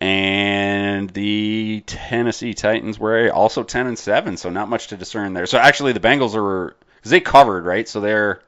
[0.00, 5.44] and the Tennessee Titans were also ten and seven, so not much to discern there.
[5.44, 7.86] So actually, the Bengals are because they covered, right?
[7.86, 8.40] So they're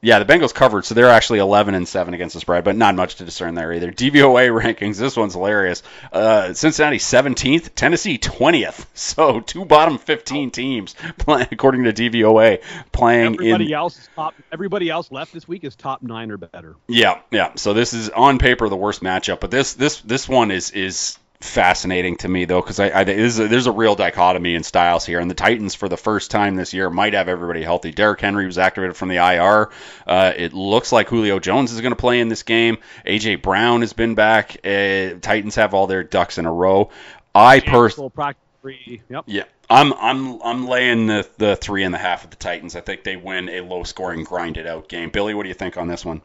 [0.00, 2.94] yeah, the Bengals covered, so they're actually 11 and 7 against the spread, but not
[2.94, 3.90] much to discern there either.
[3.90, 5.82] DVOA rankings, this one's hilarious.
[6.12, 8.86] Uh, Cincinnati 17th, Tennessee 20th.
[8.98, 13.72] So two bottom 15 teams, play, according to DVOA, playing Everybody in.
[13.72, 14.34] else is top.
[14.52, 16.76] Everybody else left this week is top nine or better.
[16.88, 17.52] Yeah, yeah.
[17.56, 21.18] So this is on paper the worst matchup, but this this this one is is
[21.40, 25.06] fascinating to me though because I, I there's, a, there's a real dichotomy in styles
[25.06, 27.92] here, and the Titans for the first time this year might have everybody healthy.
[27.92, 29.70] Derrick Henry was activated from the IR.
[30.06, 32.78] Uh, it looks like Julio Jones is going to play in this game.
[33.06, 34.58] AJ Brown has been back.
[34.64, 36.90] Uh, Titans have all their ducks in a row.
[37.34, 38.04] I personally.
[38.04, 39.02] Full practice three.
[39.08, 39.24] Yep.
[39.26, 42.76] Yeah, I'm I'm I'm laying the the three and a half of the Titans.
[42.76, 45.10] I think they win a low scoring, grinded out game.
[45.10, 46.22] Billy, what do you think on this one?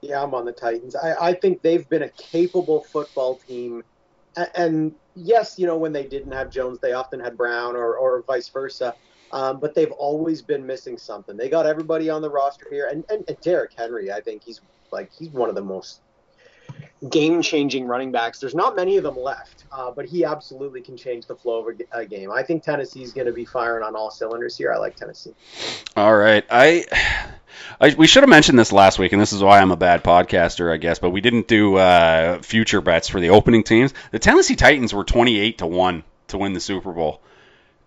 [0.00, 0.96] Yeah, I'm on the Titans.
[0.96, 3.84] I, I think they've been a capable football team.
[4.36, 7.96] A- And yes, you know, when they didn't have Jones, they often had Brown or,
[7.96, 8.94] or vice versa.
[9.32, 11.38] Um, but they've always been missing something.
[11.38, 12.88] They got everybody on the roster here.
[12.92, 16.02] And, and, and Derrick Henry, I think he's like, he's one of the most
[17.08, 18.38] game changing running backs.
[18.38, 21.80] There's not many of them left, uh, but he absolutely can change the flow of
[21.92, 22.30] a game.
[22.30, 24.72] I think Tennessee's going to be firing on all cylinders here.
[24.72, 25.34] I like Tennessee.
[25.96, 26.84] All right, I,
[27.80, 30.04] I we should have mentioned this last week, and this is why I'm a bad
[30.04, 30.98] podcaster, I guess.
[30.98, 33.92] But we didn't do uh, future bets for the opening teams.
[34.10, 37.20] The Tennessee Titans were 28 to one to win the Super Bowl,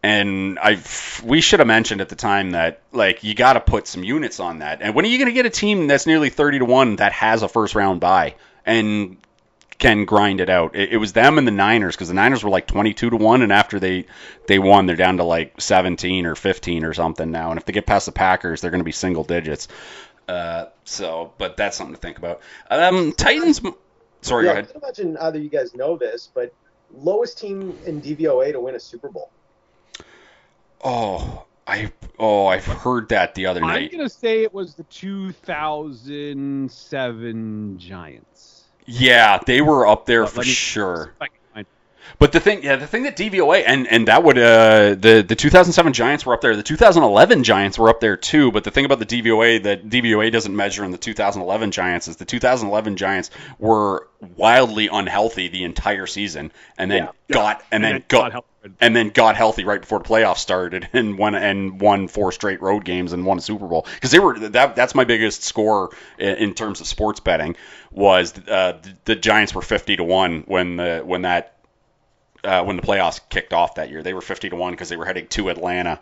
[0.04, 0.82] and I
[1.24, 4.40] we should have mentioned at the time that like you got to put some units
[4.40, 4.82] on that.
[4.82, 7.12] And when are you going to get a team that's nearly 30 to one that
[7.14, 9.18] has a first round bye and
[9.78, 10.76] can grind it out.
[10.76, 13.42] It, it was them and the Niners because the Niners were like 22 to one,
[13.42, 14.06] and after they
[14.48, 17.52] they won, they're down to like 17 or 15 or something now.
[17.52, 19.68] And if they get past the Packers, they're going to be single digits.
[20.28, 22.42] Uh, so, but that's something to think about.
[22.70, 23.62] Um, Titans.
[24.22, 24.72] Sorry, yeah, go I ahead.
[24.72, 26.54] can imagine either you guys know this, but
[26.92, 29.30] lowest team in DVOA to win a Super Bowl.
[30.84, 33.90] Oh, I oh I've heard that the other night.
[33.92, 38.55] I'm gonna say it was the 2007 Giants.
[38.86, 41.14] Yeah, they were up there for sure.
[41.20, 41.66] I can find-
[42.20, 45.36] But the thing, yeah, the thing that DVOA and and that would uh the the
[45.36, 46.56] 2007 Giants were up there.
[46.56, 48.52] The 2011 Giants were up there too.
[48.52, 52.16] But the thing about the DVOA that DVOA doesn't measure in the 2011 Giants is
[52.18, 57.12] the 2011 Giants were wildly unhealthy the entire season, and then Yeah.
[57.32, 58.46] got and, then got help-
[58.82, 62.62] and then got healthy right before the playoffs started and won and won four straight
[62.62, 65.90] road games and won a Super Bowl because they were that that's my biggest score
[66.18, 67.56] in, in terms of sports betting
[67.96, 71.58] was uh, the, the Giants were 50 to 1 when the when that
[72.44, 74.98] uh, when the playoffs kicked off that year they were 50 to 1 because they
[74.98, 76.02] were heading to Atlanta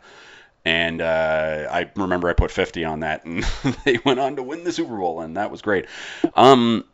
[0.65, 3.43] and uh, I remember I put 50 on that, and
[3.85, 5.87] they went on to win the Super Bowl, and that was great.
[6.35, 6.85] Um,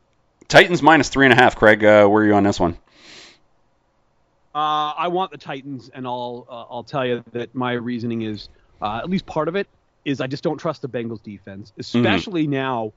[0.48, 1.56] Titans minus three and a half.
[1.56, 2.78] Craig, uh, where are you on this one?
[4.56, 8.50] Uh, I want the Titans, and I'll uh, I'll tell you that my reasoning is
[8.82, 9.68] uh, at least part of it
[10.04, 12.54] is I just don't trust the Bengals defense, especially mm-hmm.
[12.54, 12.94] now.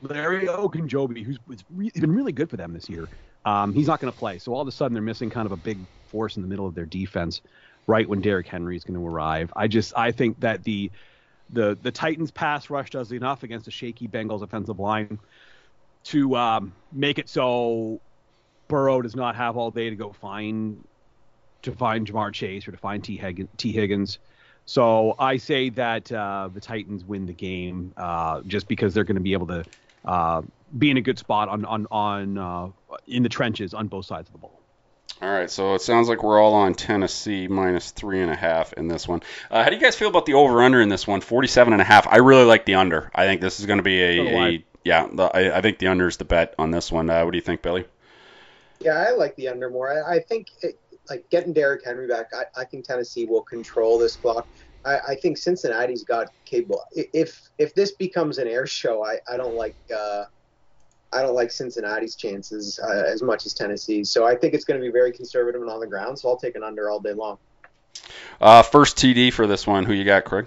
[0.00, 1.38] Larry Ogunjobi, who's
[1.74, 3.08] re- been really good for them this year,
[3.44, 4.38] um, he's not going to play.
[4.38, 5.78] So all of a sudden they're missing kind of a big
[6.08, 7.40] force in the middle of their defense,
[7.86, 9.52] right when Derrick Henry is going to arrive.
[9.56, 10.90] I just I think that the
[11.50, 15.18] the the Titans pass rush does enough against a shaky Bengals offensive line
[16.04, 18.00] to um, make it so
[18.68, 20.84] Burrow does not have all day to go find
[21.62, 23.16] to find Ja'Marr Chase or to find Tee
[23.72, 24.18] Higgins.
[24.66, 29.16] So I say that uh, the Titans win the game uh, just because they're going
[29.16, 29.64] to be able to
[30.06, 30.42] uh,
[30.76, 32.68] be in a good spot on on on uh,
[33.06, 34.60] in the trenches on both sides of the ball.
[35.22, 38.74] All right, so it sounds like we're all on Tennessee minus three and a half
[38.74, 39.22] in this one.
[39.50, 41.22] Uh, how do you guys feel about the over under in this one?
[41.22, 42.06] Forty-seven and a half.
[42.06, 43.10] I really like the under.
[43.14, 45.06] I think this is going to be a, a yeah.
[45.10, 47.08] The, I, I, think the under is the bet on this one.
[47.08, 47.86] Uh, what do you think, Billy?
[48.78, 49.90] Yeah, I like the under more.
[49.90, 52.30] I, I think it, like getting Derrick Henry back.
[52.34, 54.46] I, I think Tennessee will control this clock.
[54.86, 56.82] I, I think Cincinnati's got capable.
[56.94, 60.24] If if this becomes an air show, I, I don't like uh,
[61.12, 64.10] I don't like Cincinnati's chances uh, as much as Tennessee's.
[64.10, 66.18] So I think it's going to be very conservative and on the ground.
[66.18, 67.38] So I'll take an under all day long.
[68.40, 69.84] Uh, first TD for this one.
[69.84, 70.46] Who you got, Craig?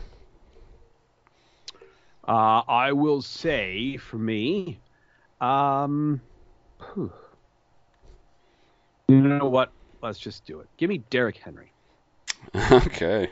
[2.28, 4.80] Uh, I will say for me,
[5.41, 6.21] um,
[6.97, 7.12] you
[9.08, 9.71] know what?
[10.02, 10.67] Let's just do it.
[10.78, 11.71] Give me Derrick Henry.
[12.71, 13.29] Okay.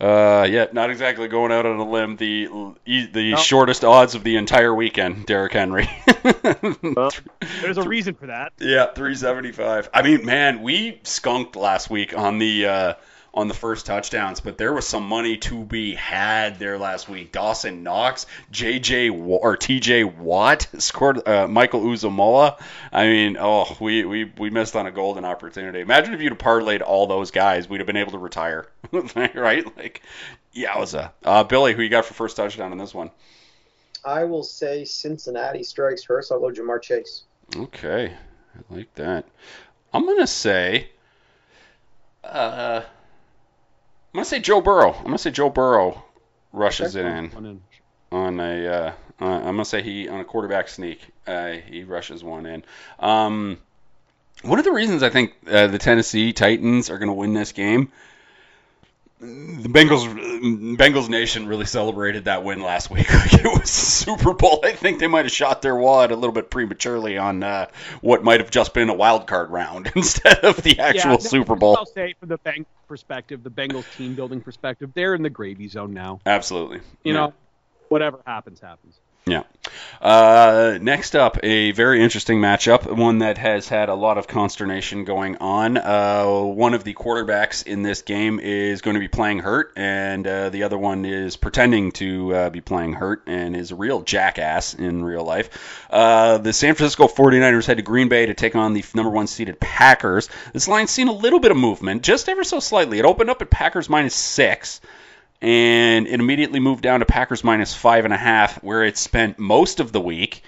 [0.00, 2.16] Uh, yeah, not exactly going out on a limb.
[2.16, 2.48] The
[2.84, 5.88] the shortest odds of the entire weekend, Derrick Henry.
[6.82, 7.12] well,
[7.60, 8.52] there's a reason for that.
[8.58, 9.90] Yeah, 375.
[9.94, 12.94] I mean, man, we skunked last week on the uh,
[13.34, 17.32] on the first touchdowns, but there was some money to be had there last week.
[17.32, 22.60] Dawson Knox, JJ or TJ Watt scored uh, Michael Uzomah.
[22.92, 25.80] I mean, oh, we, we we missed on a golden opportunity.
[25.80, 28.68] Imagine if you'd have parlayed all those guys, we'd have been able to retire,
[29.34, 29.76] right?
[29.76, 30.02] Like,
[30.54, 31.12] yowza.
[31.24, 33.10] Uh, Billy, who you got for first touchdown in this one?
[34.04, 36.32] I will say Cincinnati strikes first.
[36.32, 37.22] I'll go Ja'Marr Chase.
[37.56, 39.24] Okay, I like that.
[39.94, 40.90] I'm gonna say.
[42.24, 42.82] Uh,
[44.12, 44.92] I'm gonna say Joe Burrow.
[44.92, 46.02] I'm gonna say Joe Burrow
[46.52, 47.60] rushes it in
[48.10, 48.66] on a.
[48.66, 51.00] Uh, uh, I'm gonna say he on a quarterback sneak.
[51.26, 52.62] Uh, he rushes one in.
[52.98, 53.58] Um,
[54.42, 57.90] one of the reasons I think uh, the Tennessee Titans are gonna win this game
[59.22, 63.06] the Bengals Bengals Nation really celebrated that win last week.
[63.10, 64.60] it was Super Bowl.
[64.64, 67.68] I think they might have shot their wad a little bit prematurely on uh,
[68.00, 71.54] what might have just been a wild card round instead of the actual yeah, Super
[71.54, 71.76] Bowl.
[71.76, 75.68] I'll say from the Bengals perspective, the Bengals team building perspective, they're in the gravy
[75.68, 76.18] zone now.
[76.26, 76.78] Absolutely.
[77.04, 77.20] You yeah.
[77.20, 77.32] know,
[77.90, 78.98] whatever happens, happens.
[79.24, 79.44] Yeah.
[80.00, 85.04] Uh, next up, a very interesting matchup, one that has had a lot of consternation
[85.04, 85.76] going on.
[85.76, 90.26] Uh, one of the quarterbacks in this game is going to be playing hurt, and
[90.26, 94.02] uh, the other one is pretending to uh, be playing hurt and is a real
[94.02, 95.86] jackass in real life.
[95.88, 99.28] Uh, the San Francisco 49ers head to Green Bay to take on the number one
[99.28, 100.28] seeded Packers.
[100.52, 102.98] This line's seen a little bit of movement, just ever so slightly.
[102.98, 104.80] It opened up at Packers minus six
[105.42, 109.40] and it immediately moved down to Packers minus five and a half, where it spent
[109.40, 110.42] most of the week,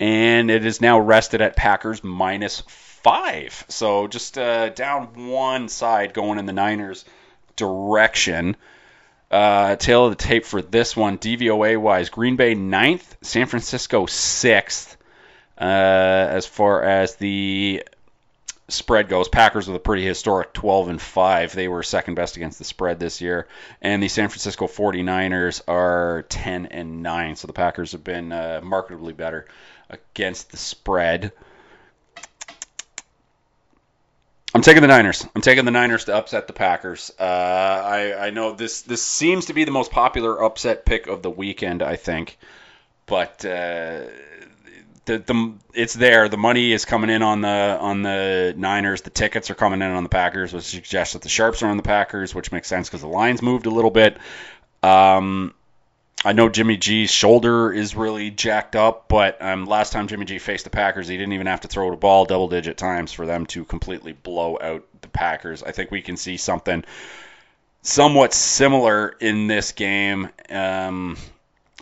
[0.00, 3.64] and it is now rested at Packers minus five.
[3.68, 7.04] So just uh, down one side going in the Niners
[7.54, 8.56] direction.
[9.30, 14.06] Uh, tail of the tape for this one, DVOA wise, Green Bay ninth, San Francisco
[14.06, 14.96] sixth.
[15.56, 15.64] Uh,
[16.30, 17.84] as far as the
[18.72, 21.54] spread goes, Packers with a pretty historic 12 and 5.
[21.54, 23.48] They were second best against the spread this year,
[23.80, 27.36] and the San Francisco 49ers are 10 and 9.
[27.36, 29.46] So the Packers have been uh, markedly better
[29.90, 31.32] against the spread.
[34.54, 35.26] I'm taking the Niners.
[35.34, 37.10] I'm taking the Niners to upset the Packers.
[37.18, 41.22] Uh, I, I know this this seems to be the most popular upset pick of
[41.22, 41.82] the weekend.
[41.82, 42.38] I think,
[43.06, 44.02] but uh,
[45.04, 46.28] the, the it's there.
[46.28, 47.48] The money is coming in on the
[47.80, 49.02] on the Niners.
[49.02, 51.76] The tickets are coming in on the Packers, which suggests that the sharps are on
[51.76, 54.16] the Packers, which makes sense because the lines moved a little bit.
[54.82, 55.54] Um,
[56.24, 60.38] I know Jimmy G's shoulder is really jacked up, but um, last time Jimmy G
[60.38, 63.26] faced the Packers, he didn't even have to throw the ball double digit times for
[63.26, 65.64] them to completely blow out the Packers.
[65.64, 66.84] I think we can see something
[67.82, 70.28] somewhat similar in this game.
[70.48, 71.16] Um,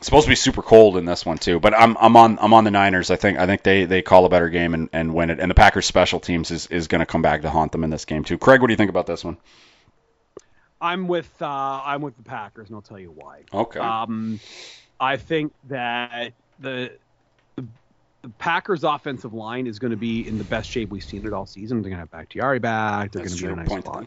[0.00, 1.60] supposed to be super cold in this one too.
[1.60, 3.10] But I'm I'm on I'm on the Niners.
[3.10, 5.40] I think I think they, they call a better game and, and win it.
[5.40, 7.90] And the Packers special teams is, is going to come back to haunt them in
[7.90, 8.38] this game too.
[8.38, 9.36] Craig, what do you think about this one?
[10.80, 11.46] I'm with uh,
[11.84, 13.42] I'm with the Packers, and I'll tell you why.
[13.52, 13.78] Okay.
[13.78, 14.40] Um,
[14.98, 16.92] I think that the,
[17.56, 17.66] the
[18.22, 21.32] the Packers' offensive line is going to be in the best shape we've seen it
[21.32, 21.82] all season.
[21.82, 23.12] They're going to have Bakhtiari back.
[23.12, 24.06] They're going to be in a nice Point spot.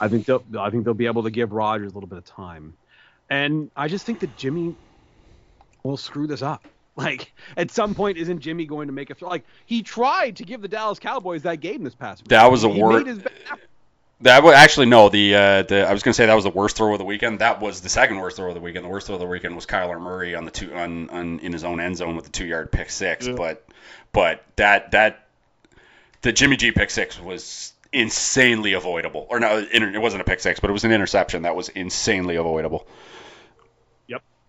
[0.00, 2.24] I think they'll I think they'll be able to give Rodgers a little bit of
[2.24, 2.74] time,
[3.30, 4.74] and I just think that Jimmy
[5.82, 6.66] will screw this up.
[6.94, 9.30] Like at some point, isn't Jimmy going to make a throw?
[9.30, 12.28] Like he tried to give the Dallas Cowboys that game this past week.
[12.28, 13.20] That was a He wor- made his.
[14.20, 15.08] That was actually no.
[15.08, 17.38] The uh, the I was gonna say that was the worst throw of the weekend.
[17.38, 18.84] That was the second worst throw of the weekend.
[18.84, 21.54] The worst throw of the weekend was Kyler Murray on the two on, on in
[21.54, 23.26] his own end zone with the two yard pick six.
[23.26, 23.36] Yeah.
[23.36, 23.66] But
[24.12, 25.26] but that that
[26.20, 29.26] the Jimmy G pick six was insanely avoidable.
[29.30, 32.36] Or no, it wasn't a pick six, but it was an interception that was insanely
[32.36, 32.86] avoidable.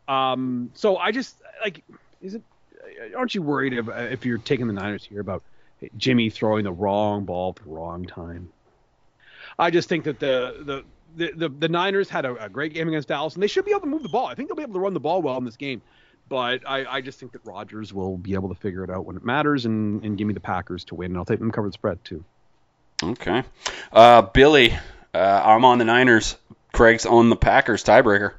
[0.08, 1.84] Um, so I just like,
[2.22, 2.42] is it?
[3.16, 5.44] Aren't you worried if, if you're taking the Niners here about
[5.98, 8.52] Jimmy throwing the wrong ball at the wrong time?
[9.58, 10.84] I just think that the the
[11.16, 13.72] the, the, the Niners had a, a great game against Dallas, and they should be
[13.72, 14.26] able to move the ball.
[14.26, 15.82] I think they'll be able to run the ball well in this game.
[16.30, 19.18] But I, I just think that Rodgers will be able to figure it out when
[19.18, 21.12] it matters and, and give me the Packers to win.
[21.12, 22.24] And I'll take them cover the spread too.
[23.04, 23.44] Okay,
[23.92, 24.74] uh, Billy,
[25.14, 26.38] uh, I'm on the Niners.
[26.72, 28.34] Craig's on the Packers tiebreaker.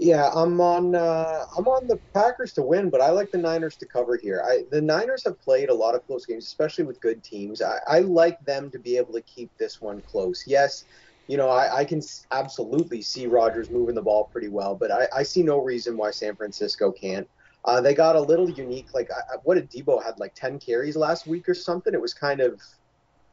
[0.00, 0.94] Yeah, I'm on.
[0.94, 4.42] Uh, I'm on the Packers to win, but I like the Niners to cover here.
[4.46, 7.60] I, the Niners have played a lot of close games, especially with good teams.
[7.60, 10.44] I, I like them to be able to keep this one close.
[10.46, 10.84] Yes,
[11.26, 15.08] you know I, I can absolutely see Rodgers moving the ball pretty well, but I,
[15.16, 17.28] I see no reason why San Francisco can't.
[17.64, 18.88] Uh, they got a little unique.
[18.94, 19.08] Like,
[19.42, 21.92] what did Deebo had like ten carries last week or something?
[21.92, 22.60] It was kind of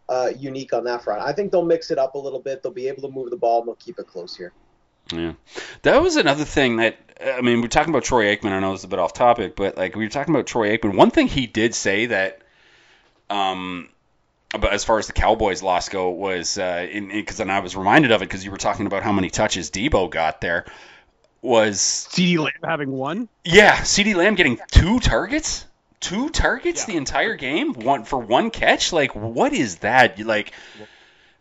[0.10, 1.22] uh, unique on that front.
[1.22, 2.64] I think they'll mix it up a little bit.
[2.64, 4.54] They'll be able to move the ball and they'll keep it close here.
[5.14, 5.34] Yeah,
[5.84, 7.62] that was another thing that I mean.
[7.62, 8.52] We're talking about Troy Aikman.
[8.52, 10.96] I know it's a bit off topic, but like we were talking about Troy Aikman.
[10.96, 12.40] One thing he did say that,
[13.30, 13.90] um,
[14.52, 17.76] but as far as the Cowboys loss go was, uh, in because then I was
[17.76, 20.66] reminded of it because you were talking about how many touches Deebo got there.
[21.42, 21.78] Was
[22.12, 23.30] CeeDee Lamb having one.
[23.44, 25.66] yeah, CeeDee Lamb getting two targets,
[26.00, 26.94] two targets Yeah.
[26.94, 28.92] the entire game, one for one catch.
[28.92, 30.20] Like, what is that?
[30.20, 30.52] Like.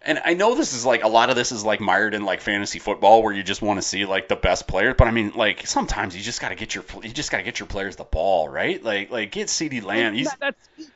[0.06, 2.40] And I know this is like a lot of this is like mired in like
[2.42, 5.32] fantasy football where you just want to see like the best players, but I mean
[5.34, 7.96] like sometimes you just got to get your you just got to get your players
[7.96, 8.82] the ball, right?
[8.82, 10.14] Like like get CeeDee Lamb.
[10.14, 10.90] He's That- that's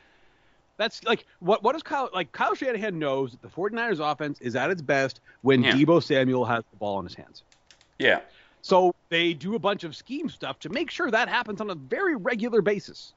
[0.77, 4.55] that's like what what does Kyle like Kyle Shanahan knows that the 49ers offense is
[4.55, 5.73] at its best when Yeah.
[5.73, 7.43] Deebo Samuel has the ball in his hands.
[7.97, 8.19] yeah.
[8.61, 11.75] So they do a bunch of scheme stuff to make sure that happens on a
[11.75, 13.13] very regular basis.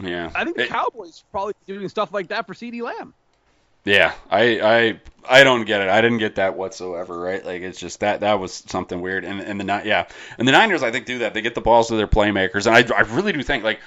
[0.00, 0.30] Yeah.
[0.34, 3.14] I think the It- Cowboys probably doing stuff like that for CeeDee Lamb.
[3.86, 5.88] Yeah, I, I I don't get it.
[5.88, 7.18] I didn't get that whatsoever.
[7.18, 7.44] Right?
[7.44, 9.24] Like it's just that that was something weird.
[9.24, 10.08] And and the yeah,
[10.38, 11.34] and the Niners I think do that.
[11.34, 13.80] They get the balls to their playmakers, and I, I really do think like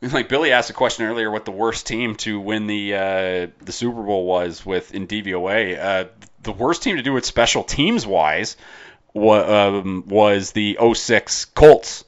[0.00, 3.72] like Billy asked a question earlier what the worst team to win the uh, the
[3.72, 5.78] Super Bowl was with in DVOA.
[5.78, 6.04] Uh,
[6.42, 8.56] the worst team to do it special teams wise
[9.12, 12.04] wa- um, was the 06 Colts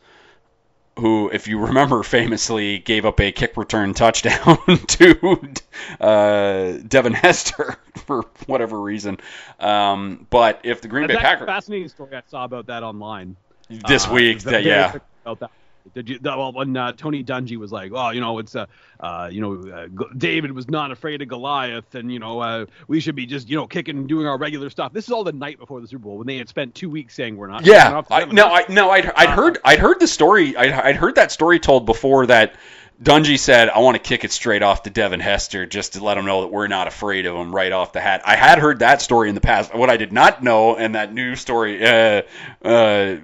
[0.98, 5.52] who, if you remember, famously gave up a kick return touchdown to
[6.00, 9.18] uh, Devin Hester for whatever reason.
[9.60, 13.36] Um, but if the Green That's Bay Packers fascinating story I saw about that online.
[13.68, 14.94] this Uh, week, that, yeah,
[15.24, 15.50] About that.
[15.94, 18.66] Did you, well, when uh, Tony Dungy was like, "Oh, you know, it's uh,
[19.00, 23.00] uh you know, uh, David was not afraid of Goliath, and you know, uh, we
[23.00, 25.32] should be just, you know, kicking and doing our regular stuff." This is all the
[25.32, 27.66] night before the Super Bowl when they had spent two weeks saying we're not.
[27.66, 28.02] yeah.
[28.10, 28.46] I, no.
[28.48, 30.56] I no, I'd, I'd heard I'd heard the story.
[30.56, 32.56] I'd, I'd heard that story told before that.
[33.02, 36.16] Dungy said, "I want to kick it straight off to Devin Hester just to let
[36.16, 38.78] him know that we're not afraid of him right off the hat." I had heard
[38.78, 39.74] that story in the past.
[39.74, 42.22] What I did not know, and that new story, uh,
[42.64, 43.16] uh,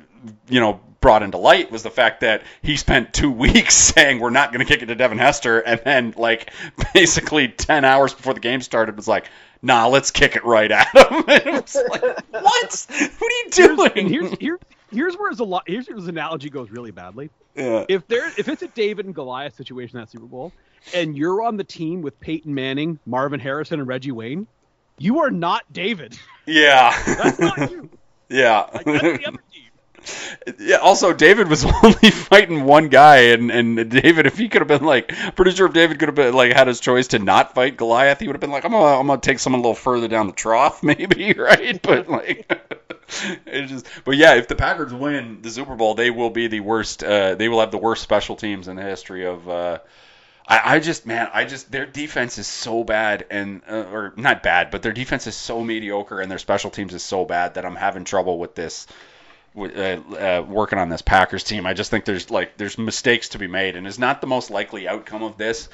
[0.50, 4.30] you know, brought into light was the fact that he spent two weeks saying we're
[4.30, 6.50] not going to kick it to Devin Hester, and then like
[6.94, 9.28] basically ten hours before the game started was like,
[9.60, 12.86] "Nah, let's kick it right at him." and like, "What?
[12.88, 15.64] What are you doing?" here's here's here's where a lot.
[15.66, 17.30] Here's where his analogy goes really badly.
[17.54, 17.84] yeah.
[17.88, 20.52] If there, if it's a David and Goliath situation at Super Bowl,
[20.94, 24.46] and you're on the team with Peyton Manning, Marvin Harrison, and Reggie Wayne,
[24.98, 26.18] you are not David.
[26.46, 26.92] Yeah.
[27.06, 27.90] That's not you.
[28.28, 28.66] yeah.
[28.72, 29.38] Like that's the other.
[30.58, 30.76] Yeah.
[30.76, 34.84] Also, David was only fighting one guy, and and David, if he could have been
[34.84, 37.76] like, pretty sure if David could have been like had his choice to not fight
[37.76, 40.08] Goliath, he would have been like, I'm gonna I'm gonna take someone a little further
[40.08, 41.80] down the trough, maybe, right?
[41.82, 42.68] But like.
[43.44, 46.60] It's just, but yeah, if the Packers win the Super Bowl, they will be the
[46.60, 47.04] worst.
[47.04, 49.46] Uh, they will have the worst special teams in the history of.
[49.46, 49.78] Uh,
[50.46, 54.42] I, I just, man, I just their defense is so bad, and uh, or not
[54.42, 57.66] bad, but their defense is so mediocre, and their special teams is so bad that
[57.66, 58.86] I'm having trouble with this
[59.56, 61.66] uh, uh, working on this Packers team.
[61.66, 64.50] I just think there's like there's mistakes to be made, and is not the most
[64.50, 65.68] likely outcome of this.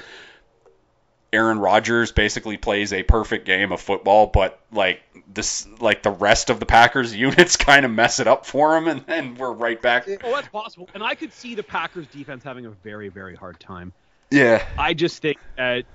[1.31, 5.01] Aaron Rodgers basically plays a perfect game of football, but like
[5.31, 8.87] this, like the rest of the Packers units kind of mess it up for him,
[8.87, 10.07] and then we're right back.
[10.23, 10.89] Oh, that's possible.
[10.93, 13.93] And I could see the Packers defense having a very, very hard time.
[14.31, 14.63] Yeah.
[14.77, 15.85] I just think that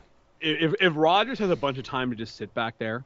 [0.41, 3.05] if if Rodgers has a bunch of time to just sit back there,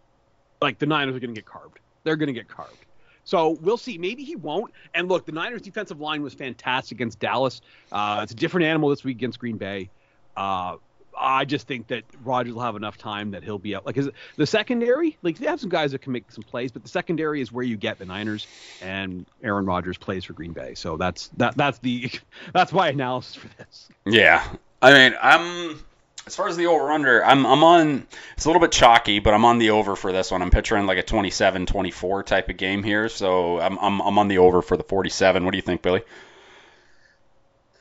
[0.61, 1.79] like the Niners are going to get carved.
[2.05, 2.85] They're going to get carved.
[3.29, 3.99] So we'll see.
[3.99, 4.73] Maybe he won't.
[4.95, 7.61] And look, the Niners' defensive line was fantastic against Dallas.
[7.93, 9.91] Uh, it's a different animal this week against Green Bay.
[10.35, 10.77] Uh,
[11.15, 13.85] I just think that Rodgers will have enough time that he'll be up.
[13.85, 16.83] Like his, the secondary, like they have some guys that can make some plays, but
[16.83, 18.47] the secondary is where you get the Niners
[18.81, 20.75] and Aaron Rodgers plays for Green Bay.
[20.75, 22.11] So that's that that's the
[22.55, 23.91] that's my analysis for this.
[24.07, 24.43] Yeah.
[24.81, 25.85] I mean, I'm
[26.27, 28.07] as far as the over under, I'm I'm on
[28.37, 30.43] it's a little bit chalky, but I'm on the over for this one.
[30.43, 34.39] I'm picturing like a 27-24 type of game here, so I'm I'm I'm on the
[34.39, 35.45] over for the 47.
[35.45, 36.03] What do you think, Billy?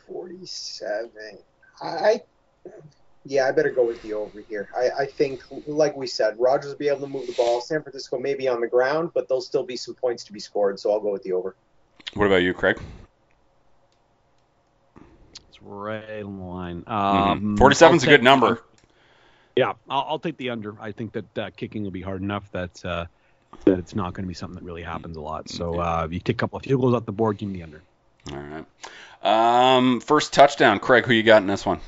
[0.08, 1.12] 47.
[1.82, 2.22] I
[3.28, 4.70] yeah, I better go with the over here.
[4.76, 7.60] I, I think, like we said, Rodgers will be able to move the ball.
[7.60, 10.40] San Francisco may be on the ground, but there'll still be some points to be
[10.40, 11.56] scored, so I'll go with the over.
[12.14, 12.80] What about you, Craig?
[15.68, 16.82] Right on the line.
[16.84, 17.47] Mm-hmm.
[17.49, 18.63] Um, 47 is a I'll good number.
[19.55, 20.76] Yeah, I'll, I'll take the under.
[20.80, 23.05] I think that uh, kicking will be hard enough that uh,
[23.65, 25.49] that it's not going to be something that really happens a lot.
[25.49, 27.57] So uh, if you take a couple of field goals off the board, give me
[27.57, 27.82] the under.
[28.32, 29.78] All right.
[29.78, 31.05] Um, first touchdown, Craig.
[31.05, 31.80] Who you got in this one?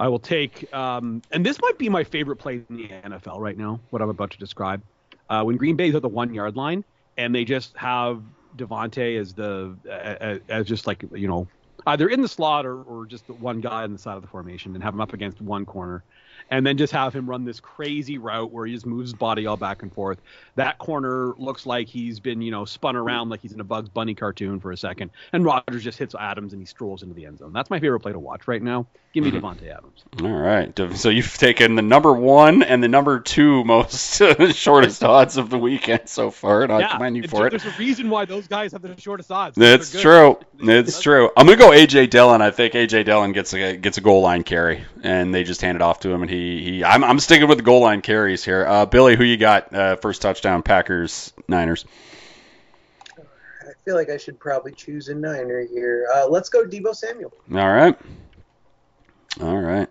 [0.00, 3.56] I will take, um, and this might be my favorite play in the NFL right
[3.56, 3.78] now.
[3.90, 4.82] What I'm about to describe,
[5.30, 6.84] uh, when Green Bay's at the one yard line
[7.16, 8.22] and they just have
[8.56, 11.46] Davante as the as, as just like you know
[11.86, 14.28] either in the slot or, or just the one guy on the side of the
[14.28, 16.02] formation and have him up against one corner,
[16.50, 19.46] and then just have him run this crazy route where he just moves his body
[19.46, 20.20] all back and forth.
[20.56, 23.88] That corner looks like he's been you know spun around like he's in a Bugs
[23.88, 27.26] Bunny cartoon for a second, and Rodgers just hits Adams and he strolls into the
[27.26, 27.52] end zone.
[27.52, 28.86] That's my favorite play to watch right now.
[29.14, 29.46] Give me mm-hmm.
[29.46, 30.02] Davante Adams.
[30.22, 30.96] All right.
[30.96, 34.20] So you've taken the number one and the number two most
[34.54, 37.50] shortest odds of the weekend so far, and I commend you for it.
[37.50, 39.54] There's a reason why those guys have the shortest odds.
[39.54, 40.40] That's true.
[40.58, 41.30] It's true.
[41.36, 42.42] I'm gonna go AJ Dillon.
[42.42, 45.76] I think AJ Dillon gets a gets a goal line carry, and they just hand
[45.76, 46.84] it off to him, and he he.
[46.84, 48.66] I'm I'm sticking with the goal line carries here.
[48.66, 49.74] Uh, Billy, who you got?
[49.74, 51.84] Uh, first touchdown, Packers, Niners.
[53.18, 56.08] I feel like I should probably choose a Niner here.
[56.14, 57.30] Uh, let's go Deebo Samuel.
[57.52, 57.94] All right.
[59.42, 59.90] All right.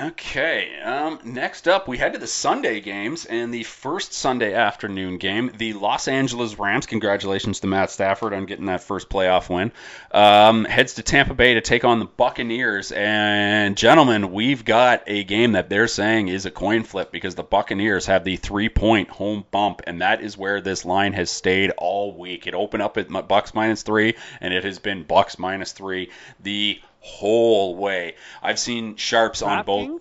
[0.00, 0.78] Okay.
[0.80, 5.50] Um, next up, we head to the Sunday games, and the first Sunday afternoon game,
[5.58, 6.86] the Los Angeles Rams.
[6.86, 9.72] Congratulations to Matt Stafford on getting that first playoff win.
[10.12, 12.92] Um, heads to Tampa Bay to take on the Buccaneers.
[12.92, 17.42] And gentlemen, we've got a game that they're saying is a coin flip because the
[17.42, 22.16] Buccaneers have the three-point home bump, and that is where this line has stayed all
[22.16, 22.46] week.
[22.46, 26.80] It opened up at Bucks minus three, and it has been Bucks minus three the
[27.00, 28.14] whole way.
[28.42, 29.88] I've seen sharps on both.
[29.88, 30.00] DraftKings,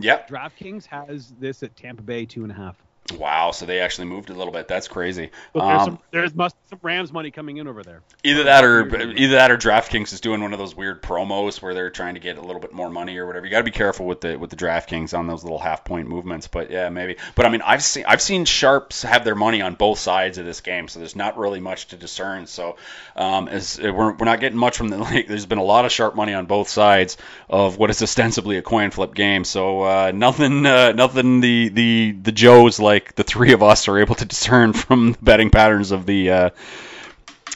[0.00, 0.28] Yep.
[0.28, 2.76] DraftKings has this at Tampa Bay two and a half.
[3.16, 3.52] Wow.
[3.52, 4.68] So they actually moved a little bit.
[4.68, 5.30] That's crazy.
[5.54, 8.02] There's Um, some there's must some Rams money coming in over there.
[8.22, 11.72] Either that or either that or DraftKings is doing one of those weird promos where
[11.72, 13.46] they're trying to get a little bit more money or whatever.
[13.46, 16.06] You got to be careful with the with the DraftKings on those little half point
[16.08, 16.48] movements.
[16.48, 17.16] But yeah, maybe.
[17.34, 20.44] But I mean, I've seen I've seen sharps have their money on both sides of
[20.44, 22.46] this game, so there's not really much to discern.
[22.46, 22.76] So
[23.16, 25.92] um, as we're, we're not getting much from the like, there's been a lot of
[25.92, 27.16] sharp money on both sides
[27.48, 29.44] of what is ostensibly a coin flip game.
[29.44, 33.98] So uh, nothing uh, nothing the the the Joes like the three of us are
[33.98, 36.30] able to discern from the betting patterns of the.
[36.30, 36.50] Uh,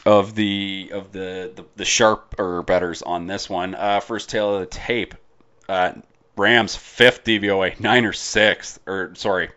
[0.05, 3.77] of the of the the, the sharper betters on this one.
[3.77, 5.15] Uh, first tail of the tape.
[5.69, 5.93] Uh,
[6.37, 9.51] Rams fifth DVOA, Niners sixth, or sorry,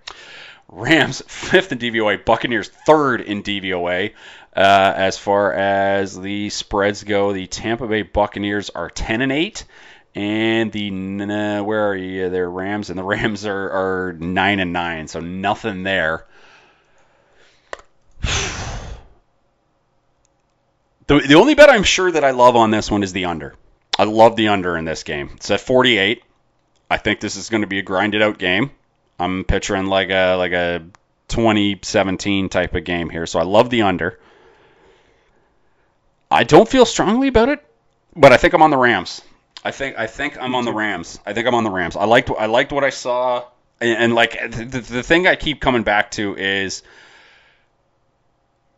[0.68, 4.12] Rams fifth in DVOA, Buccaneers third in DVOA.
[4.56, 9.66] Uh, as far as the spreads go, the Tampa Bay Buccaneers are ten and eight,
[10.16, 12.30] and the uh, where are you?
[12.30, 16.26] They're Rams, and the Rams are, are nine and nine, so nothing there.
[21.08, 23.54] The, the only bet I'm sure that I love on this one is the under.
[24.00, 25.30] I love the under in this game.
[25.36, 26.24] It's at 48.
[26.90, 28.72] I think this is going to be a grinded out game.
[29.20, 30.84] I'm picturing like a like a
[31.28, 34.20] 2017 type of game here, so I love the under.
[36.32, 37.64] I don't feel strongly about it,
[38.16, 39.22] but I think I'm on the Rams.
[39.66, 41.20] I think I think I'm on the Rams.
[41.26, 41.96] I think I'm on the Rams.
[41.96, 43.46] I liked I liked what I saw,
[43.82, 46.84] and, and like the, the thing I keep coming back to is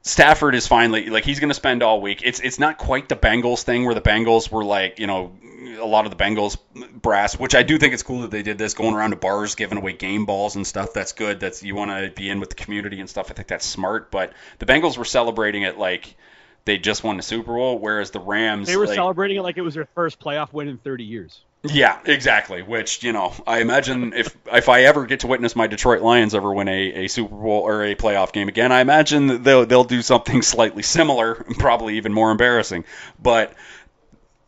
[0.04, 2.22] Stafford is finally like he's going to spend all week.
[2.24, 5.34] It's it's not quite the Bengals thing where the Bengals were like you know
[5.78, 6.58] a lot of the Bengals
[6.94, 9.56] brass, which I do think it's cool that they did this, going around to bars,
[9.56, 10.94] giving away game balls and stuff.
[10.94, 11.42] That's good.
[11.42, 13.30] That's you want to be in with the community and stuff.
[13.30, 14.10] I think that's smart.
[14.10, 16.16] But the Bengals were celebrating it like
[16.68, 19.58] they just won the Super Bowl, whereas the Rams They were like, celebrating it like
[19.58, 21.42] it was their first playoff win in 30 years.
[21.64, 22.62] Yeah, exactly.
[22.62, 26.36] Which you know, I imagine if if I ever get to witness my Detroit Lions
[26.36, 29.84] ever win a, a Super Bowl or a playoff game again, I imagine they'll they'll
[29.84, 32.86] do something slightly similar, probably even more embarrassing.
[33.20, 33.54] But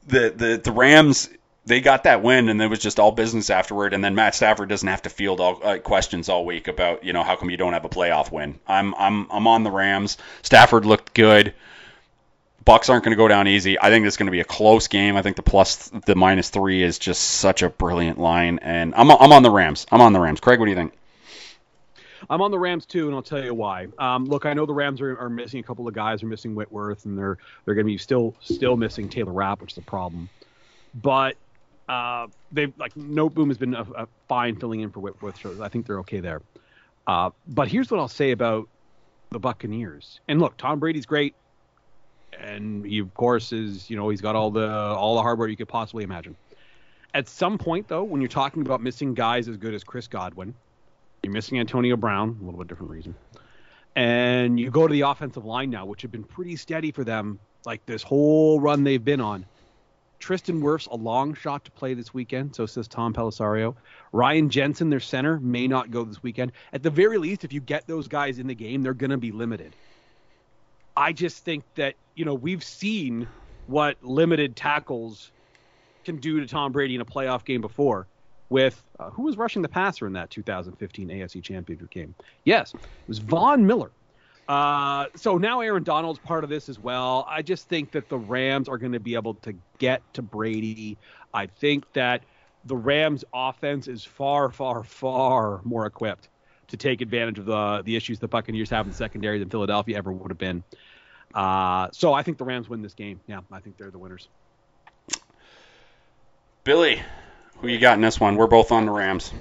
[0.06, 1.30] the the the Rams
[1.66, 4.70] they got that win and it was just all business afterward and then Matt Stafford
[4.70, 7.58] doesn't have to field all uh, questions all week about you know how come you
[7.58, 8.60] don't have a playoff win.
[8.68, 10.18] I'm I'm I'm on the Rams.
[10.44, 11.54] Stafford looked good.
[12.66, 13.80] Bucks aren't going to go down easy.
[13.80, 15.16] I think it's going to be a close game.
[15.16, 19.10] I think the plus the minus three is just such a brilliant line, and I'm
[19.12, 19.86] I'm on the Rams.
[19.92, 20.40] I'm on the Rams.
[20.40, 20.94] Craig, what do you think?
[22.30, 23.88] I'm on the Rams too, and I'll tell you why.
[23.98, 26.20] Um, look, I know the Rams are, are missing a couple of guys.
[26.20, 29.72] They're missing Whitworth, and they're they're going to be still still missing Taylor Rapp, which
[29.72, 30.30] is a problem.
[30.94, 31.38] But
[31.88, 35.64] uh, they've like no Noteboom has been a, a, fine filling in for Whitworth, so
[35.64, 36.42] I think they're okay there.
[37.08, 38.70] Uh, but here's what I'll say about
[39.32, 40.20] the Buccaneers.
[40.28, 41.36] And look, Tom Brady's great
[42.40, 45.58] and he of course is you know he's got all the all the hardware you
[45.58, 46.36] could possibly imagine.
[47.14, 50.54] At some point though, when you're talking about missing guys as good as Chris Godwin,
[51.24, 53.16] you're missing Antonio Brown, a little bit different reason,
[53.96, 57.40] and you go to the offensive line now, which have been pretty steady for them,
[57.66, 59.46] like this whole run they've been on.
[60.20, 63.76] Tristan Wirfs a long shot to play this weekend, so says Tom Pelissero.
[64.12, 66.52] Ryan Jensen, their center, may not go this weekend.
[66.74, 69.18] At the very least, if you get those guys in the game, they're going to
[69.18, 69.76] be limited.
[71.00, 73.26] I just think that you know we've seen
[73.68, 75.32] what limited tackles
[76.04, 78.06] can do to Tom Brady in a playoff game before.
[78.50, 82.16] With uh, who was rushing the passer in that 2015 AFC Championship game?
[82.44, 83.92] Yes, it was Von Miller.
[84.48, 87.26] Uh, so now Aaron Donald's part of this as well.
[87.30, 90.98] I just think that the Rams are going to be able to get to Brady.
[91.32, 92.24] I think that
[92.66, 96.28] the Rams offense is far, far, far more equipped
[96.70, 99.98] to take advantage of the the issues the Buccaneers have in the secondary than Philadelphia
[99.98, 100.64] ever would have been.
[101.34, 103.20] Uh, so I think the Rams win this game.
[103.28, 104.28] Yeah, I think they're the winners.
[106.64, 107.02] Billy,
[107.58, 108.36] who you got in this one?
[108.36, 109.32] We're both on the Rams.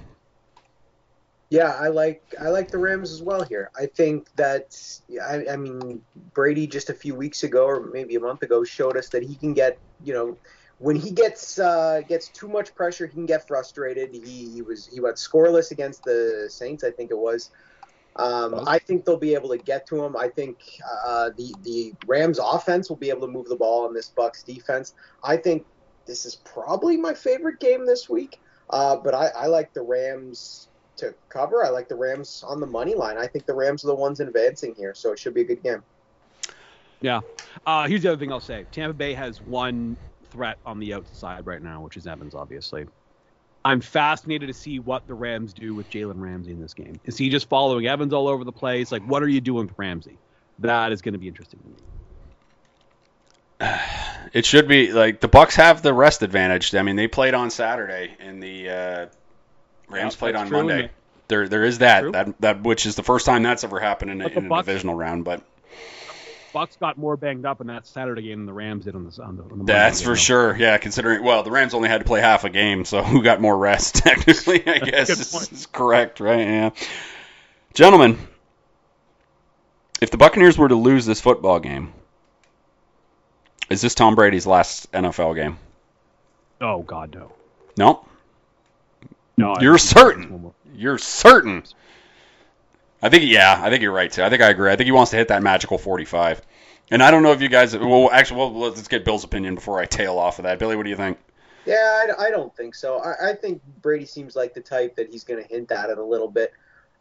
[1.51, 3.71] Yeah, I like I like the Rams as well here.
[3.79, 4.77] I think that
[5.23, 6.03] I, I mean
[6.35, 9.35] Brady just a few weeks ago or maybe a month ago showed us that he
[9.35, 10.37] can get you know
[10.79, 14.13] when he gets uh, gets too much pressure he can get frustrated.
[14.13, 17.51] He, he was he went scoreless against the Saints I think it was.
[18.19, 20.17] Um, I think they'll be able to get to him.
[20.17, 20.59] I think
[21.07, 24.43] uh, the the Rams offense will be able to move the ball on this Bucks
[24.43, 24.95] defense.
[25.23, 25.65] I think
[26.07, 28.41] this is probably my favorite game this week.
[28.71, 31.65] Uh, but I, I, like the Rams to cover.
[31.65, 33.17] I like the Rams on the money line.
[33.17, 35.63] I think the Rams are the ones advancing here, so it should be a good
[35.63, 35.83] game.
[37.01, 37.21] Yeah.
[37.67, 38.67] Uh, here's the other thing I'll say.
[38.73, 39.97] Tampa Bay has one
[40.31, 42.87] threat on the outside right now, which is Evans, obviously.
[43.69, 46.99] I'm fascinated to see what the Rams do with Jalen Ramsey in this game.
[47.05, 48.91] Is he just following Evans all over the place?
[48.91, 50.17] Like, what are you doing with Ramsey?
[50.61, 51.75] That is going to be interesting to me.
[54.33, 56.75] It should be like the Bucks have the rest advantage.
[56.75, 59.07] I mean, they played on Saturday, and the uh,
[59.89, 60.91] Rams played on Monday.
[61.29, 64.23] There, there is that that that which is the first time that's ever happened in,
[64.23, 65.25] in a divisional round.
[65.25, 65.43] But
[66.53, 69.23] Bucks got more banged up in that Saturday game than the Rams did on the
[69.23, 69.43] on the.
[69.43, 70.57] On the That's for sure.
[70.57, 73.41] Yeah, considering well, the Rams only had to play half a game, so who got
[73.41, 73.95] more rest?
[73.97, 76.41] Technically, I guess is, is correct, right?
[76.41, 76.71] Yeah,
[77.75, 78.19] gentlemen,
[80.01, 81.93] if the Buccaneers were to lose this football game,
[83.71, 85.59] is this Tom Brady's last NFL game?
[86.61, 87.33] Oh God, no.
[87.77, 88.05] No.
[89.37, 89.55] No.
[89.61, 90.53] You're certain.
[90.75, 91.63] You're certain.
[93.01, 94.23] I think yeah, I think you're right too.
[94.23, 94.71] I think I agree.
[94.71, 96.43] I think he wants to hit that magical 45.
[96.91, 97.77] And I don't know if you guys.
[97.77, 100.59] Well, actually, well, let's get Bill's opinion before I tail off of that.
[100.59, 101.19] Billy, what do you think?
[101.67, 102.99] Yeah, I, I don't think so.
[102.99, 105.99] I, I, think Brady seems like the type that he's going to hint at it
[105.99, 106.55] a little bit.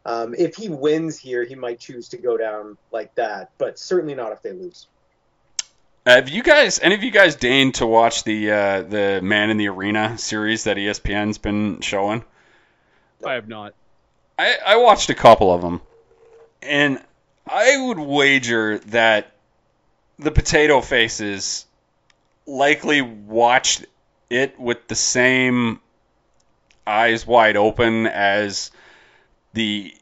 [0.06, 4.14] Um, if he wins here, he might choose to go down like that, but certainly
[4.14, 4.88] not if they lose.
[6.06, 9.58] Have you guys, any of you guys, deigned to watch the uh, the Man in
[9.58, 12.24] the Arena series that ESPN's been showing?
[13.26, 13.74] I have not.
[14.38, 15.82] I, I watched a couple of them,
[16.62, 17.02] and
[17.48, 19.32] I would wager that
[20.20, 21.66] the potato faces
[22.46, 23.86] likely watched
[24.30, 25.80] it with the same
[26.86, 28.72] eyes wide open as
[29.54, 29.94] the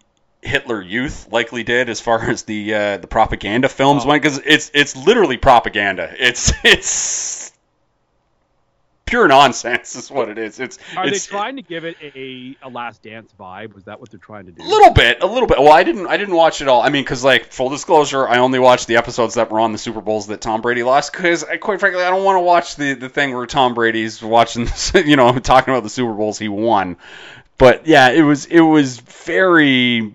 [0.41, 4.09] Hitler Youth likely did as far as the uh, the propaganda films oh.
[4.09, 6.13] went because it's it's literally propaganda.
[6.17, 7.44] It's it's
[9.05, 10.59] pure nonsense is what it is.
[10.59, 13.73] It's are it's, they trying to give it a, a Last Dance vibe?
[13.73, 14.61] Was that what they're trying to do?
[14.61, 15.59] A little bit, a little bit.
[15.59, 16.81] Well, I didn't I didn't watch it all.
[16.81, 19.77] I mean, because like full disclosure, I only watched the episodes that were on the
[19.77, 21.11] Super Bowls that Tom Brady lost.
[21.11, 24.67] Because quite frankly, I don't want to watch the the thing where Tom Brady's watching,
[25.05, 26.97] you know, talking about the Super Bowls he won.
[27.57, 30.13] But yeah, it was it was very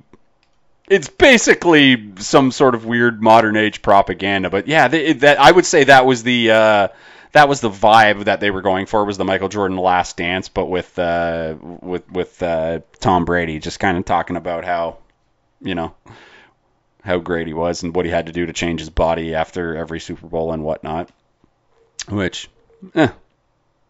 [0.88, 4.50] it's basically some sort of weird modern age propaganda.
[4.50, 6.88] But yeah, they, that I would say that was the uh,
[7.32, 10.48] that was the vibe that they were going for was the Michael Jordan Last Dance,
[10.48, 14.98] but with uh, with with uh, Tom Brady, just kind of talking about how
[15.60, 15.94] you know
[17.02, 19.76] how great he was and what he had to do to change his body after
[19.76, 21.08] every Super Bowl and whatnot.
[22.08, 22.48] Which,
[22.94, 23.08] eh,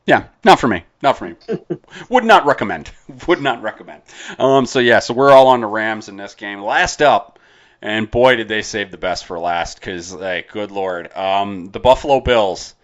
[0.06, 0.84] yeah, not for me.
[1.02, 1.36] Not for me.
[2.08, 2.90] Would not recommend.
[3.26, 4.02] Would not recommend.
[4.38, 6.60] Um, so yeah, so we're all on the Rams in this game.
[6.60, 7.38] Last up,
[7.80, 11.80] and boy did they save the best for last, because like, good lord, um, the
[11.80, 12.74] Buffalo Bills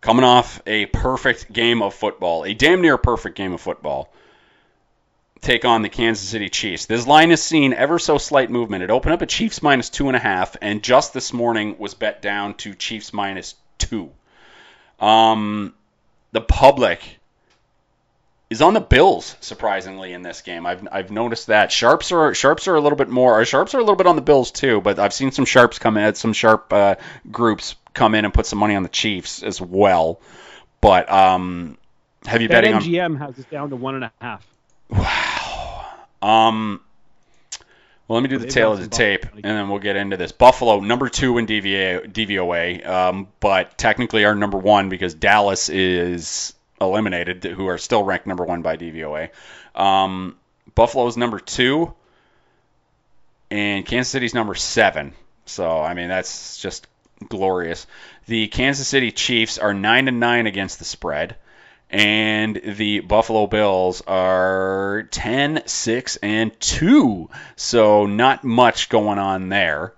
[0.00, 4.12] coming off a perfect game of football, a damn near perfect game of football.
[5.40, 6.86] Take on the Kansas City Chiefs.
[6.86, 8.82] This line has seen ever so slight movement.
[8.82, 11.94] It opened up at Chiefs minus two and a half, and just this morning was
[11.94, 14.10] bet down to Chiefs minus two.
[14.98, 15.74] Um,
[16.32, 17.18] the public
[18.50, 20.66] is on the Bills surprisingly in this game.
[20.66, 23.40] I've I've noticed that sharps are sharps are a little bit more.
[23.40, 25.78] Or sharps are a little bit on the Bills too, but I've seen some sharps
[25.78, 26.96] come in, some sharp uh,
[27.30, 30.20] groups come in and put some money on the Chiefs as well.
[30.80, 31.76] But um,
[32.24, 32.82] have you That betting on?
[32.82, 34.46] MGM has us down to one and a half.
[34.88, 35.86] Wow.
[36.22, 36.80] Um.
[38.06, 39.42] Well, let me do the tail of the tape, Buffalo.
[39.44, 40.32] and then we'll get into this.
[40.32, 46.54] Buffalo, number two in DVA, DVOA, um, but technically are number one because Dallas is
[46.80, 49.28] eliminated, who are still ranked number one by DVOA.
[49.74, 50.36] Um,
[50.78, 51.92] is number two,
[53.50, 55.12] and Kansas City's number seven.
[55.44, 56.86] So, I mean, that's just
[57.28, 57.86] glorious.
[58.26, 61.36] The Kansas City Chiefs are nine and nine against the spread
[61.90, 67.30] and the Buffalo Bills are 10, 6, and 2.
[67.56, 69.94] So not much going on there.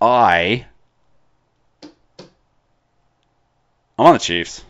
[0.00, 0.66] I
[3.98, 4.64] I'm on the Chiefs.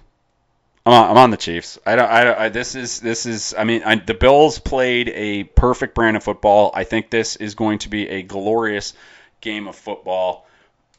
[0.84, 1.78] I'm on, I'm on the Chiefs.
[1.86, 2.10] I don't.
[2.10, 3.54] I, don't- I this is this is.
[3.56, 6.72] I mean, I, the Bills played a perfect brand of football.
[6.74, 8.92] I think this is going to be a glorious
[9.40, 10.46] game of football.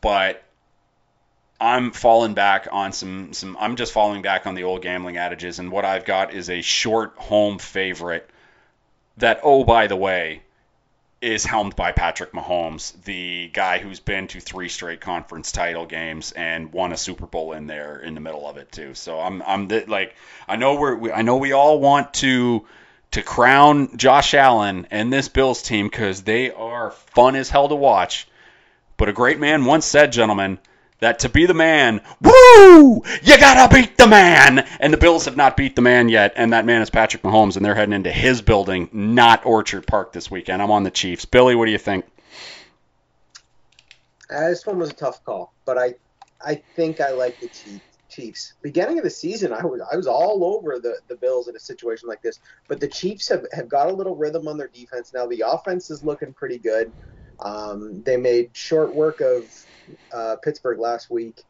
[0.02, 0.44] But
[1.60, 5.60] I'm falling back on some some I'm just falling back on the old gambling adages
[5.60, 8.28] and what I've got is a short home favorite
[9.18, 10.42] that oh by the way
[11.22, 16.32] is helmed by Patrick Mahomes, the guy who's been to three straight conference title games
[16.32, 18.96] and won a Super Bowl in there in the middle of it too.
[18.96, 20.16] So I'm I'm the, like
[20.48, 22.66] I know we're we, I know we all want to
[23.12, 27.76] to crown Josh Allen and this Bills team cuz they are fun as hell to
[27.76, 28.28] watch.
[29.02, 30.60] But a great man once said, gentlemen,
[31.00, 34.60] that to be the man, woo, you gotta beat the man.
[34.80, 37.58] And the Bills have not beat the man yet, and that man is Patrick Mahomes,
[37.58, 40.62] and they're heading into his building, not Orchard Park this weekend.
[40.62, 41.26] I'm on the Chiefs.
[41.26, 42.06] Billy, what do you think?
[44.30, 45.96] Uh, this one was a tough call, but I
[46.46, 48.54] I think I like the Chief- Chiefs.
[48.62, 51.60] Beginning of the season, I was I was all over the, the Bills in a
[51.60, 55.12] situation like this, but the Chiefs have, have got a little rhythm on their defense
[55.12, 55.26] now.
[55.26, 56.92] The offense is looking pretty good.
[57.42, 59.52] Um, they made short work of
[60.14, 61.42] uh, Pittsburgh last week.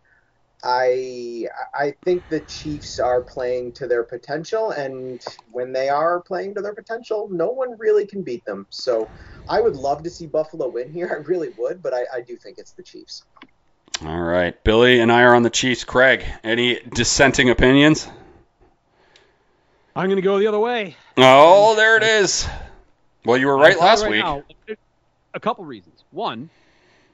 [0.64, 6.56] I I think the Chiefs are playing to their potential, and when they are playing
[6.56, 8.68] to their potential, no one really can beat them.
[8.70, 9.08] So
[9.50, 11.10] I would love to see Buffalo win here.
[11.10, 13.24] I really would, but I, I do think it's the Chiefs.
[14.06, 15.84] All right, Billy and I are on the Chiefs.
[15.84, 18.08] Craig, any dissenting opinions?
[19.96, 20.96] I'm going to go the other way.
[21.18, 22.48] Oh, there it is.
[23.26, 24.24] Well, you were right I'll tell you last right week.
[24.24, 24.44] now,
[25.34, 26.04] a couple reasons.
[26.12, 26.50] One,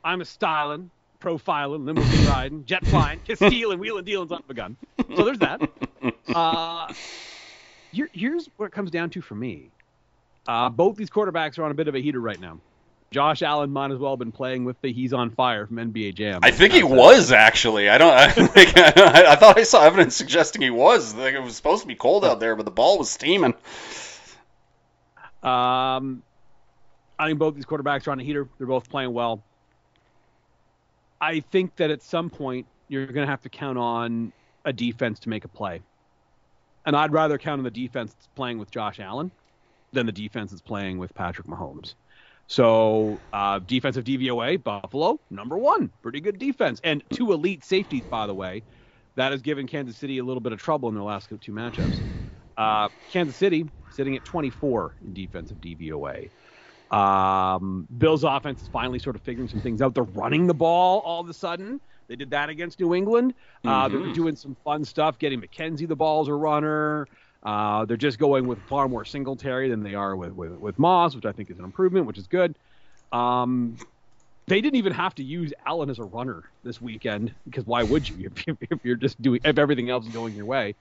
[0.03, 0.89] I'm a styling,
[1.21, 4.77] profiling, limousine riding, jet flying, stealing, wheeling, dealing, son of a gun.
[5.15, 5.61] So there's that.
[6.27, 6.93] Uh,
[7.91, 9.71] here, here's what it comes down to for me.
[10.45, 12.59] Uh, both these quarterbacks are on a bit of a heater right now.
[13.11, 16.15] Josh Allen might as well have been playing with the "He's on Fire" from NBA
[16.15, 16.41] Jam.
[16.43, 17.89] I think he was actually.
[17.89, 18.11] I don't.
[18.13, 21.15] I, like, I, thought I saw evidence suggesting he was.
[21.15, 23.53] Like it was supposed to be cold out there, but the ball was steaming.
[25.41, 26.23] Um,
[27.19, 28.47] I think both these quarterbacks are on a heater.
[28.57, 29.43] They're both playing well.
[31.19, 34.31] I think that at some point you're going to have to count on
[34.65, 35.81] a defense to make a play.
[36.85, 39.31] And I'd rather count on the defense that's playing with Josh Allen
[39.93, 41.95] than the defense that's playing with Patrick Mahomes.
[42.47, 45.91] So, uh, defensive DVOA, Buffalo, number one.
[46.01, 46.79] Pretty good defense.
[46.83, 48.63] And two elite safeties, by the way.
[49.15, 51.99] That has given Kansas City a little bit of trouble in their last two matchups.
[52.55, 56.29] Uh, Kansas City sitting at 24 in defensive DVOA.
[56.91, 59.93] Um, Bills' offense is finally sort of figuring some things out.
[59.93, 61.81] They're running the ball all of a sudden.
[62.07, 63.33] They did that against New England.
[63.65, 64.13] Uh, They're Mhm.
[64.13, 67.05] doing some fun stuff, getting McKenzie the ball as a runner.
[67.43, 71.15] Uh, they're just going with far more Singletary than they are with, with, with Moss,
[71.15, 72.57] which I think is an improvement, which is good.
[73.11, 73.77] Um,
[74.47, 78.07] they didn't even have to use Allen as a runner this weekend because why would
[78.07, 80.75] you if, if you're just doing if everything else is going your way?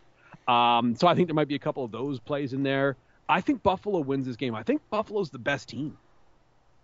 [0.47, 2.97] Um, so I think there might be a couple of those plays in there.
[3.29, 4.55] I think Buffalo wins this game.
[4.55, 5.97] I think Buffalo's the best team.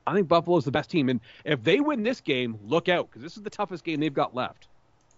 [0.06, 3.22] I think Buffalo's the best team, and if they win this game, look out because
[3.22, 4.66] this is the toughest game they've got left.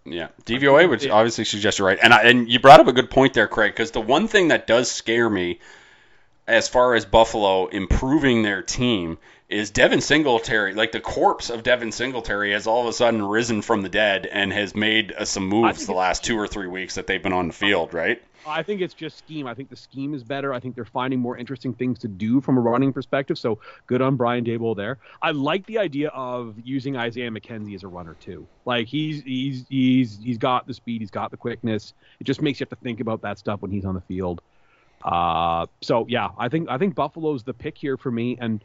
[0.04, 3.10] Yeah, DVOA would obviously suggest you're right, and I, and you brought up a good
[3.10, 3.72] point there, Craig.
[3.72, 5.60] Because the one thing that does scare me,
[6.46, 9.16] as far as Buffalo improving their team,
[9.48, 10.74] is Devin Singletary.
[10.74, 14.26] Like the corpse of Devin Singletary has all of a sudden risen from the dead
[14.26, 17.32] and has made uh, some moves the last two or three weeks that they've been
[17.32, 18.22] on the field, right?
[18.46, 19.46] I think it's just scheme.
[19.46, 20.52] I think the scheme is better.
[20.52, 23.38] I think they're finding more interesting things to do from a running perspective.
[23.38, 24.98] So good on Brian Daboll there.
[25.22, 28.46] I like the idea of using Isaiah McKenzie as a runner too.
[28.64, 31.94] Like he's he's he's he's got the speed, he's got the quickness.
[32.20, 34.42] It just makes you have to think about that stuff when he's on the field.
[35.02, 38.36] Uh, so yeah, I think I think Buffalo's the pick here for me.
[38.40, 38.62] And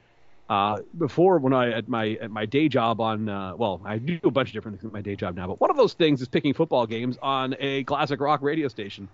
[0.50, 4.20] uh, before when I at my at my day job on uh, well I do
[4.24, 6.22] a bunch of different things at my day job now, but one of those things
[6.22, 9.08] is picking football games on a classic rock radio station.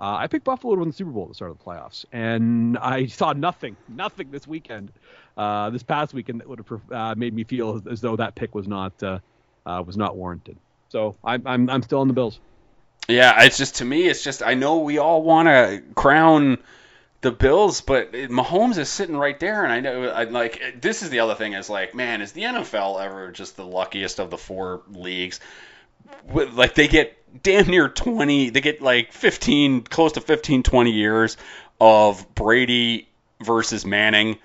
[0.00, 2.04] Uh, I picked Buffalo to win the Super Bowl at the start of the playoffs,
[2.12, 4.90] and I saw nothing, nothing this weekend,
[5.36, 8.54] uh, this past weekend that would have uh, made me feel as, though that pick
[8.54, 8.92] was not
[9.64, 10.56] was not warranted.
[10.88, 12.38] So I'm, I'm I'm still on the Bills.
[13.08, 16.58] Yeah, it's just to me, it's just I know we all want to crown
[17.22, 21.10] the Bills, but Mahomes is sitting right there, and I know I like this is
[21.10, 24.36] the other thing is like, man, is the NFL ever just the luckiest of the
[24.36, 25.40] four leagues?
[26.32, 31.36] Like they get damn near 20, they get like 15, close to 15, 20 years
[31.80, 33.08] of Brady
[33.40, 34.38] versus Manning,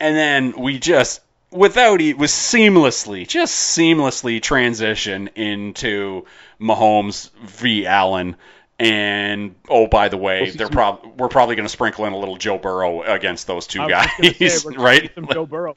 [0.00, 1.20] and then we just
[1.52, 6.26] without it was seamlessly, just seamlessly transition into
[6.60, 7.86] Mahomes v.
[7.86, 8.34] Allen.
[8.76, 12.12] And oh, by the way, we'll they're some- prob- we're probably going to sprinkle in
[12.12, 15.14] a little Joe Burrow against those two I was just gonna guys, say, right?
[15.14, 15.76] Some Joe Burrow.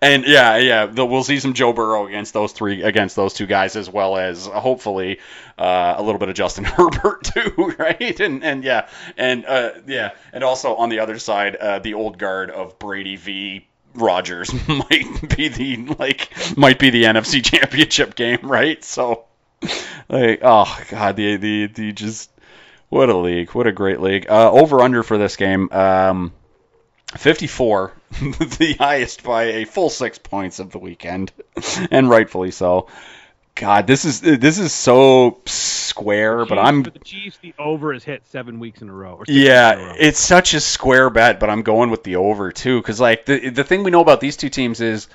[0.00, 3.46] And yeah, yeah, the, we'll see some Joe Burrow against those three, against those two
[3.46, 5.18] guys, as well as uh, hopefully
[5.58, 8.18] uh, a little bit of Justin Herbert too, right?
[8.20, 8.88] And and yeah,
[9.18, 13.16] and uh, yeah, and also on the other side, uh, the old guard of Brady
[13.16, 13.66] v.
[13.92, 18.82] Rodgers might be the like might be the NFC Championship game, right?
[18.84, 19.24] So,
[20.10, 22.30] like, oh god, the the the just
[22.88, 24.26] what a league, what a great league.
[24.28, 25.70] Uh, over under for this game.
[25.70, 26.32] Um,
[27.16, 31.32] 54, the highest by a full six points of the weekend,
[31.90, 32.88] and rightfully so.
[33.56, 37.38] God, this is this is so square, but I'm for the Chiefs.
[37.38, 39.16] The over is hit seven weeks in a row.
[39.16, 39.94] Or six a yeah, row.
[39.98, 43.50] it's such a square bet, but I'm going with the over too, because like the
[43.50, 45.08] the thing we know about these two teams is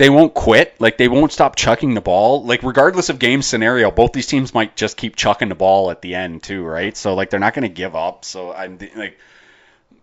[0.00, 3.90] they won't quit, like they won't stop chucking the ball, like regardless of game scenario,
[3.90, 6.96] both these teams might just keep chucking the ball at the end too, right?
[6.96, 8.24] So like they're not going to give up.
[8.24, 9.18] So I'm like.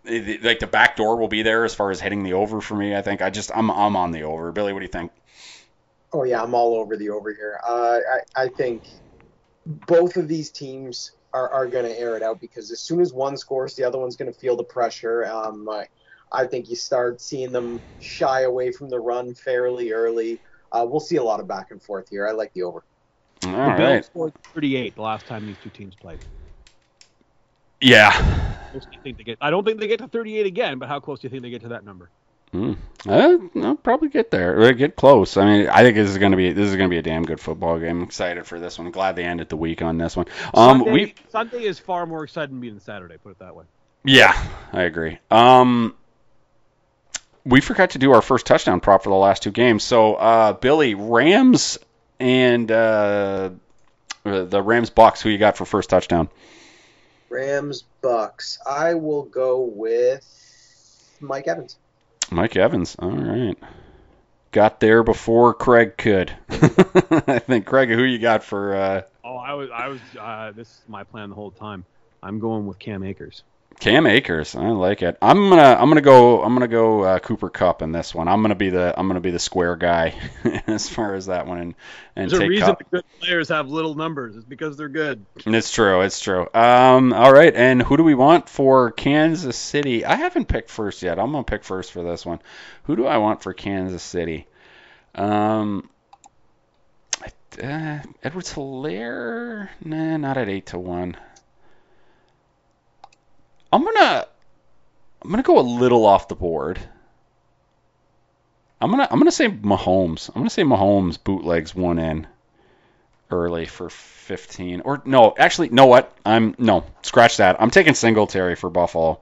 [0.09, 2.95] Like the back door will be there as far as hitting the over for me.
[2.95, 4.53] I think I just I'm I'm on the over.
[4.53, 5.11] Billy, what do you think?
[6.13, 7.59] Oh yeah, I'm all over the over here.
[7.67, 8.83] Uh, I I think
[9.65, 13.11] both of these teams are, are going to air it out because as soon as
[13.11, 15.25] one scores, the other one's going to feel the pressure.
[15.25, 15.87] Um, I,
[16.31, 20.39] I think you start seeing them shy away from the run fairly early.
[20.71, 22.27] Uh, we'll see a lot of back and forth here.
[22.27, 22.83] I like the over.
[23.45, 23.77] All the right.
[23.77, 26.19] Bills scored 38 the last time these two teams played.
[27.79, 28.11] Yeah.
[28.73, 29.37] Do think they get?
[29.39, 31.49] I don't think they get to 38 again, but how close do you think they
[31.49, 32.09] get to that number?
[32.51, 32.73] Hmm.
[33.05, 34.59] Uh, I'll probably get there.
[34.59, 35.37] Or get close.
[35.37, 37.39] I mean, I think this is gonna be this is gonna be a damn good
[37.39, 37.97] football game.
[37.97, 38.89] I'm excited for this one.
[38.91, 40.27] Glad they ended the week on this one.
[40.53, 43.17] Um, Sunday, we Sunday is far more exciting to me than Saturday.
[43.17, 43.65] Put it that way.
[44.05, 45.19] yeah, I agree.
[45.29, 45.95] Um,
[47.47, 49.83] we forgot to do our first touchdown prop for the last two games.
[49.83, 51.77] So, uh, Billy, Rams
[52.19, 53.51] and uh,
[54.23, 55.21] the Rams Bucks.
[55.21, 56.29] Who you got for first touchdown?
[57.29, 58.59] Rams Bucks.
[58.65, 60.25] I will go with
[61.19, 61.77] Mike Evans.
[62.31, 62.95] Mike Evans.
[62.99, 63.57] All right.
[64.51, 66.31] Got there before Craig could.
[66.49, 68.75] I think Craig, who you got for?
[68.75, 69.99] Uh, Oh, I was, I was.
[70.17, 71.83] Uh, this is my plan the whole time.
[72.23, 73.43] I'm going with Cam Akers.
[73.79, 75.17] Cam Akers, I like it.
[75.21, 78.27] I'm gonna I'm gonna go I'm gonna go uh, Cooper Kupp in this one.
[78.27, 80.15] I'm gonna be the I'm gonna be the square guy
[80.67, 81.75] as far as that one and
[82.15, 82.79] and There's a reason Kupp.
[82.79, 84.35] the good players have little numbers.
[84.35, 85.23] It's because they're good.
[85.45, 86.47] It's true, it's true.
[86.55, 90.03] Um, all right, and who do we want for Kansas City?
[90.03, 91.19] I haven't picked first yet.
[91.19, 92.39] I'm gonna pick first for this one.
[92.85, 94.47] Who do I want for Kansas City?
[95.13, 95.87] Um,
[97.61, 99.69] uh, Edwards Helaire?
[99.83, 101.15] Nah, not at eight to one.
[103.71, 104.27] I'm gonna
[105.21, 106.79] I'm gonna go a little off the board.
[108.79, 110.29] I'm gonna I'm gonna say Mahomes.
[110.29, 112.27] I'm gonna say Mahomes bootlegs one in
[113.29, 118.55] early for 15 or no actually know what I'm no scratch that I'm taking Singletary
[118.55, 119.19] for Buffalo.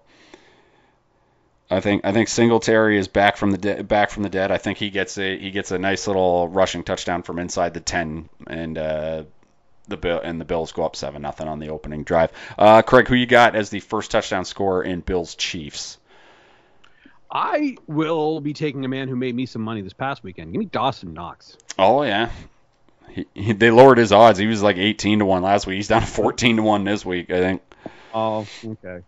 [1.69, 4.51] I think I think Singletary is back from the de- back from the dead.
[4.51, 7.79] I think he gets a he gets a nice little rushing touchdown from inside the
[7.79, 9.23] 10 and uh,
[9.87, 12.31] the bill and the Bills go up seven nothing on the opening drive.
[12.57, 15.97] Uh, Craig, who you got as the first touchdown scorer in Bills Chiefs?
[17.31, 20.51] I will be taking a man who made me some money this past weekend.
[20.53, 21.57] Give me Dawson Knox.
[21.77, 22.31] Oh yeah,
[23.09, 24.39] He, he, they lowered his odds.
[24.39, 25.75] He was like 18 to one last week.
[25.75, 27.61] He's down to 14 to one this week, I think.
[28.13, 29.01] Oh, okay.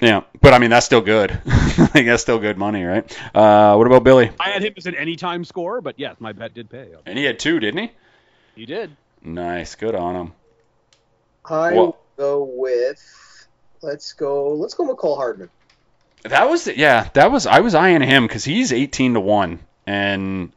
[0.00, 1.32] Yeah, but I mean that's still good.
[1.46, 3.04] I think that's still good money, right?
[3.34, 4.30] Uh, what about Billy?
[4.38, 6.92] I had him as an anytime score, but yes, my bet did pay.
[7.04, 7.92] And he had two, didn't he?
[8.54, 8.96] He did.
[9.28, 10.32] Nice, good on him.
[11.44, 13.46] I Well- go with.
[13.82, 14.54] Let's go.
[14.54, 14.84] Let's go.
[14.84, 15.50] Mecole Hardman.
[16.24, 20.52] That was yeah, that was I was eyeing him because he's 18 to one, and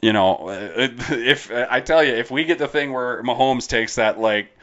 [0.00, 3.96] you know uh, if I tell you if we get the thing where Mahomes takes
[3.96, 4.56] that like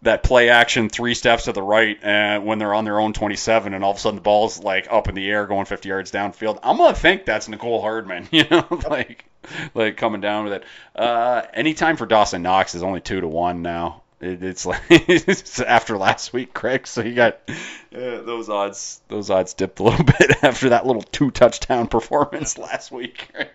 [0.00, 3.74] that play action three steps to the right and when they're on their own 27
[3.74, 6.10] and all of a sudden the ball's like up in the air going 50 yards
[6.10, 9.24] downfield i'm gonna think that's Mecole hardman you know like
[9.74, 10.64] like coming down with it
[10.96, 15.60] uh anytime for dawson knox is only two to one now it, it's like it's
[15.60, 20.04] after last week craig so you got uh, those odds those odds dipped a little
[20.18, 23.50] bit after that little two touchdown performance last week right?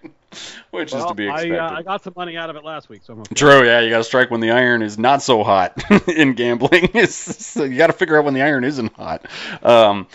[0.71, 2.89] which is to be I, expected uh, I got some money out of it last
[2.89, 3.35] week, so I'm okay.
[3.35, 6.89] True, yeah, you got to strike when the iron is not so hot in gambling.
[7.07, 9.25] So you got to figure out when the iron isn't hot.
[9.63, 10.07] Um,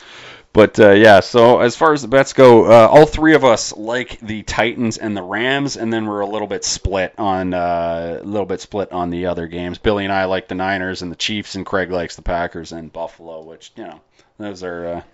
[0.52, 3.74] but uh, yeah, so as far as the bets go, uh, all three of us
[3.76, 8.18] like the Titans and the Rams, and then we're a little bit split on uh,
[8.20, 9.78] a little bit split on the other games.
[9.78, 12.92] Billy and I like the Niners and the Chiefs, and Craig likes the Packers and
[12.92, 14.00] Buffalo, which you know
[14.38, 15.04] those are.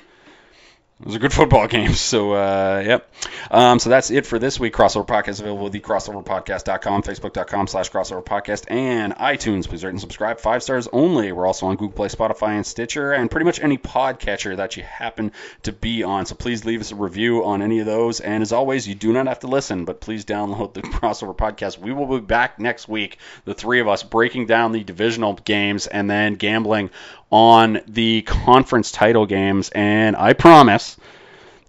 [1.01, 2.01] Those are good football games.
[2.01, 3.13] So, uh, yep.
[3.51, 4.75] Um, so that's it for this week.
[4.75, 9.69] Crossover Podcast available at thecrossoverpodcast.com, facebook.com slash crossover podcast, and iTunes.
[9.69, 10.41] Please rate and subscribe.
[10.41, 11.31] Five stars only.
[11.31, 14.83] We're also on Google Play, Spotify, and Stitcher, and pretty much any podcatcher that you
[14.83, 15.31] happen
[15.63, 16.27] to be on.
[16.27, 18.19] So please leave us a review on any of those.
[18.21, 21.79] And as always, you do not have to listen, but please download the Crossover Podcast.
[21.79, 25.87] We will be back next week, the three of us, breaking down the divisional games
[25.87, 26.91] and then gambling
[27.31, 29.71] on the conference title games.
[29.71, 30.97] And I promise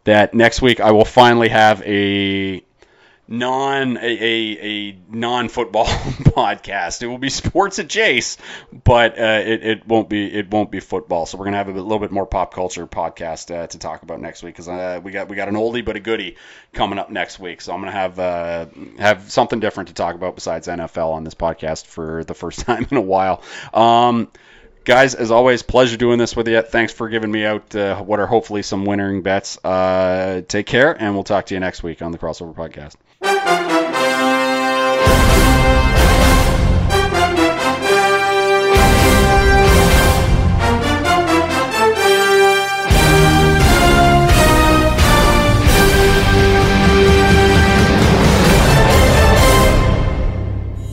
[0.06, 2.64] that next week I will finally have a
[3.30, 4.58] non a, a,
[4.92, 7.04] a non football podcast.
[7.04, 8.44] It will be sports adjacent,
[8.84, 11.26] but uh, it, it won't be it won't be football.
[11.26, 14.02] So we're gonna have a bit- little bit more pop culture podcast uh, to talk
[14.02, 16.38] about next week because uh, we got we got an oldie but a goodie
[16.74, 17.62] coming up next week.
[17.62, 18.66] So I'm gonna have uh,
[18.98, 22.88] have something different to talk about besides NFL on this podcast for the first time
[22.90, 23.44] in a while.
[23.74, 24.30] Um,
[24.90, 26.64] guys, as always, pleasure doing this with you.
[26.64, 29.64] Thanks for giving me out uh, what are hopefully some winning bets.
[29.64, 33.79] Uh, take care, and we'll talk to you next week on the Crossover Podcast.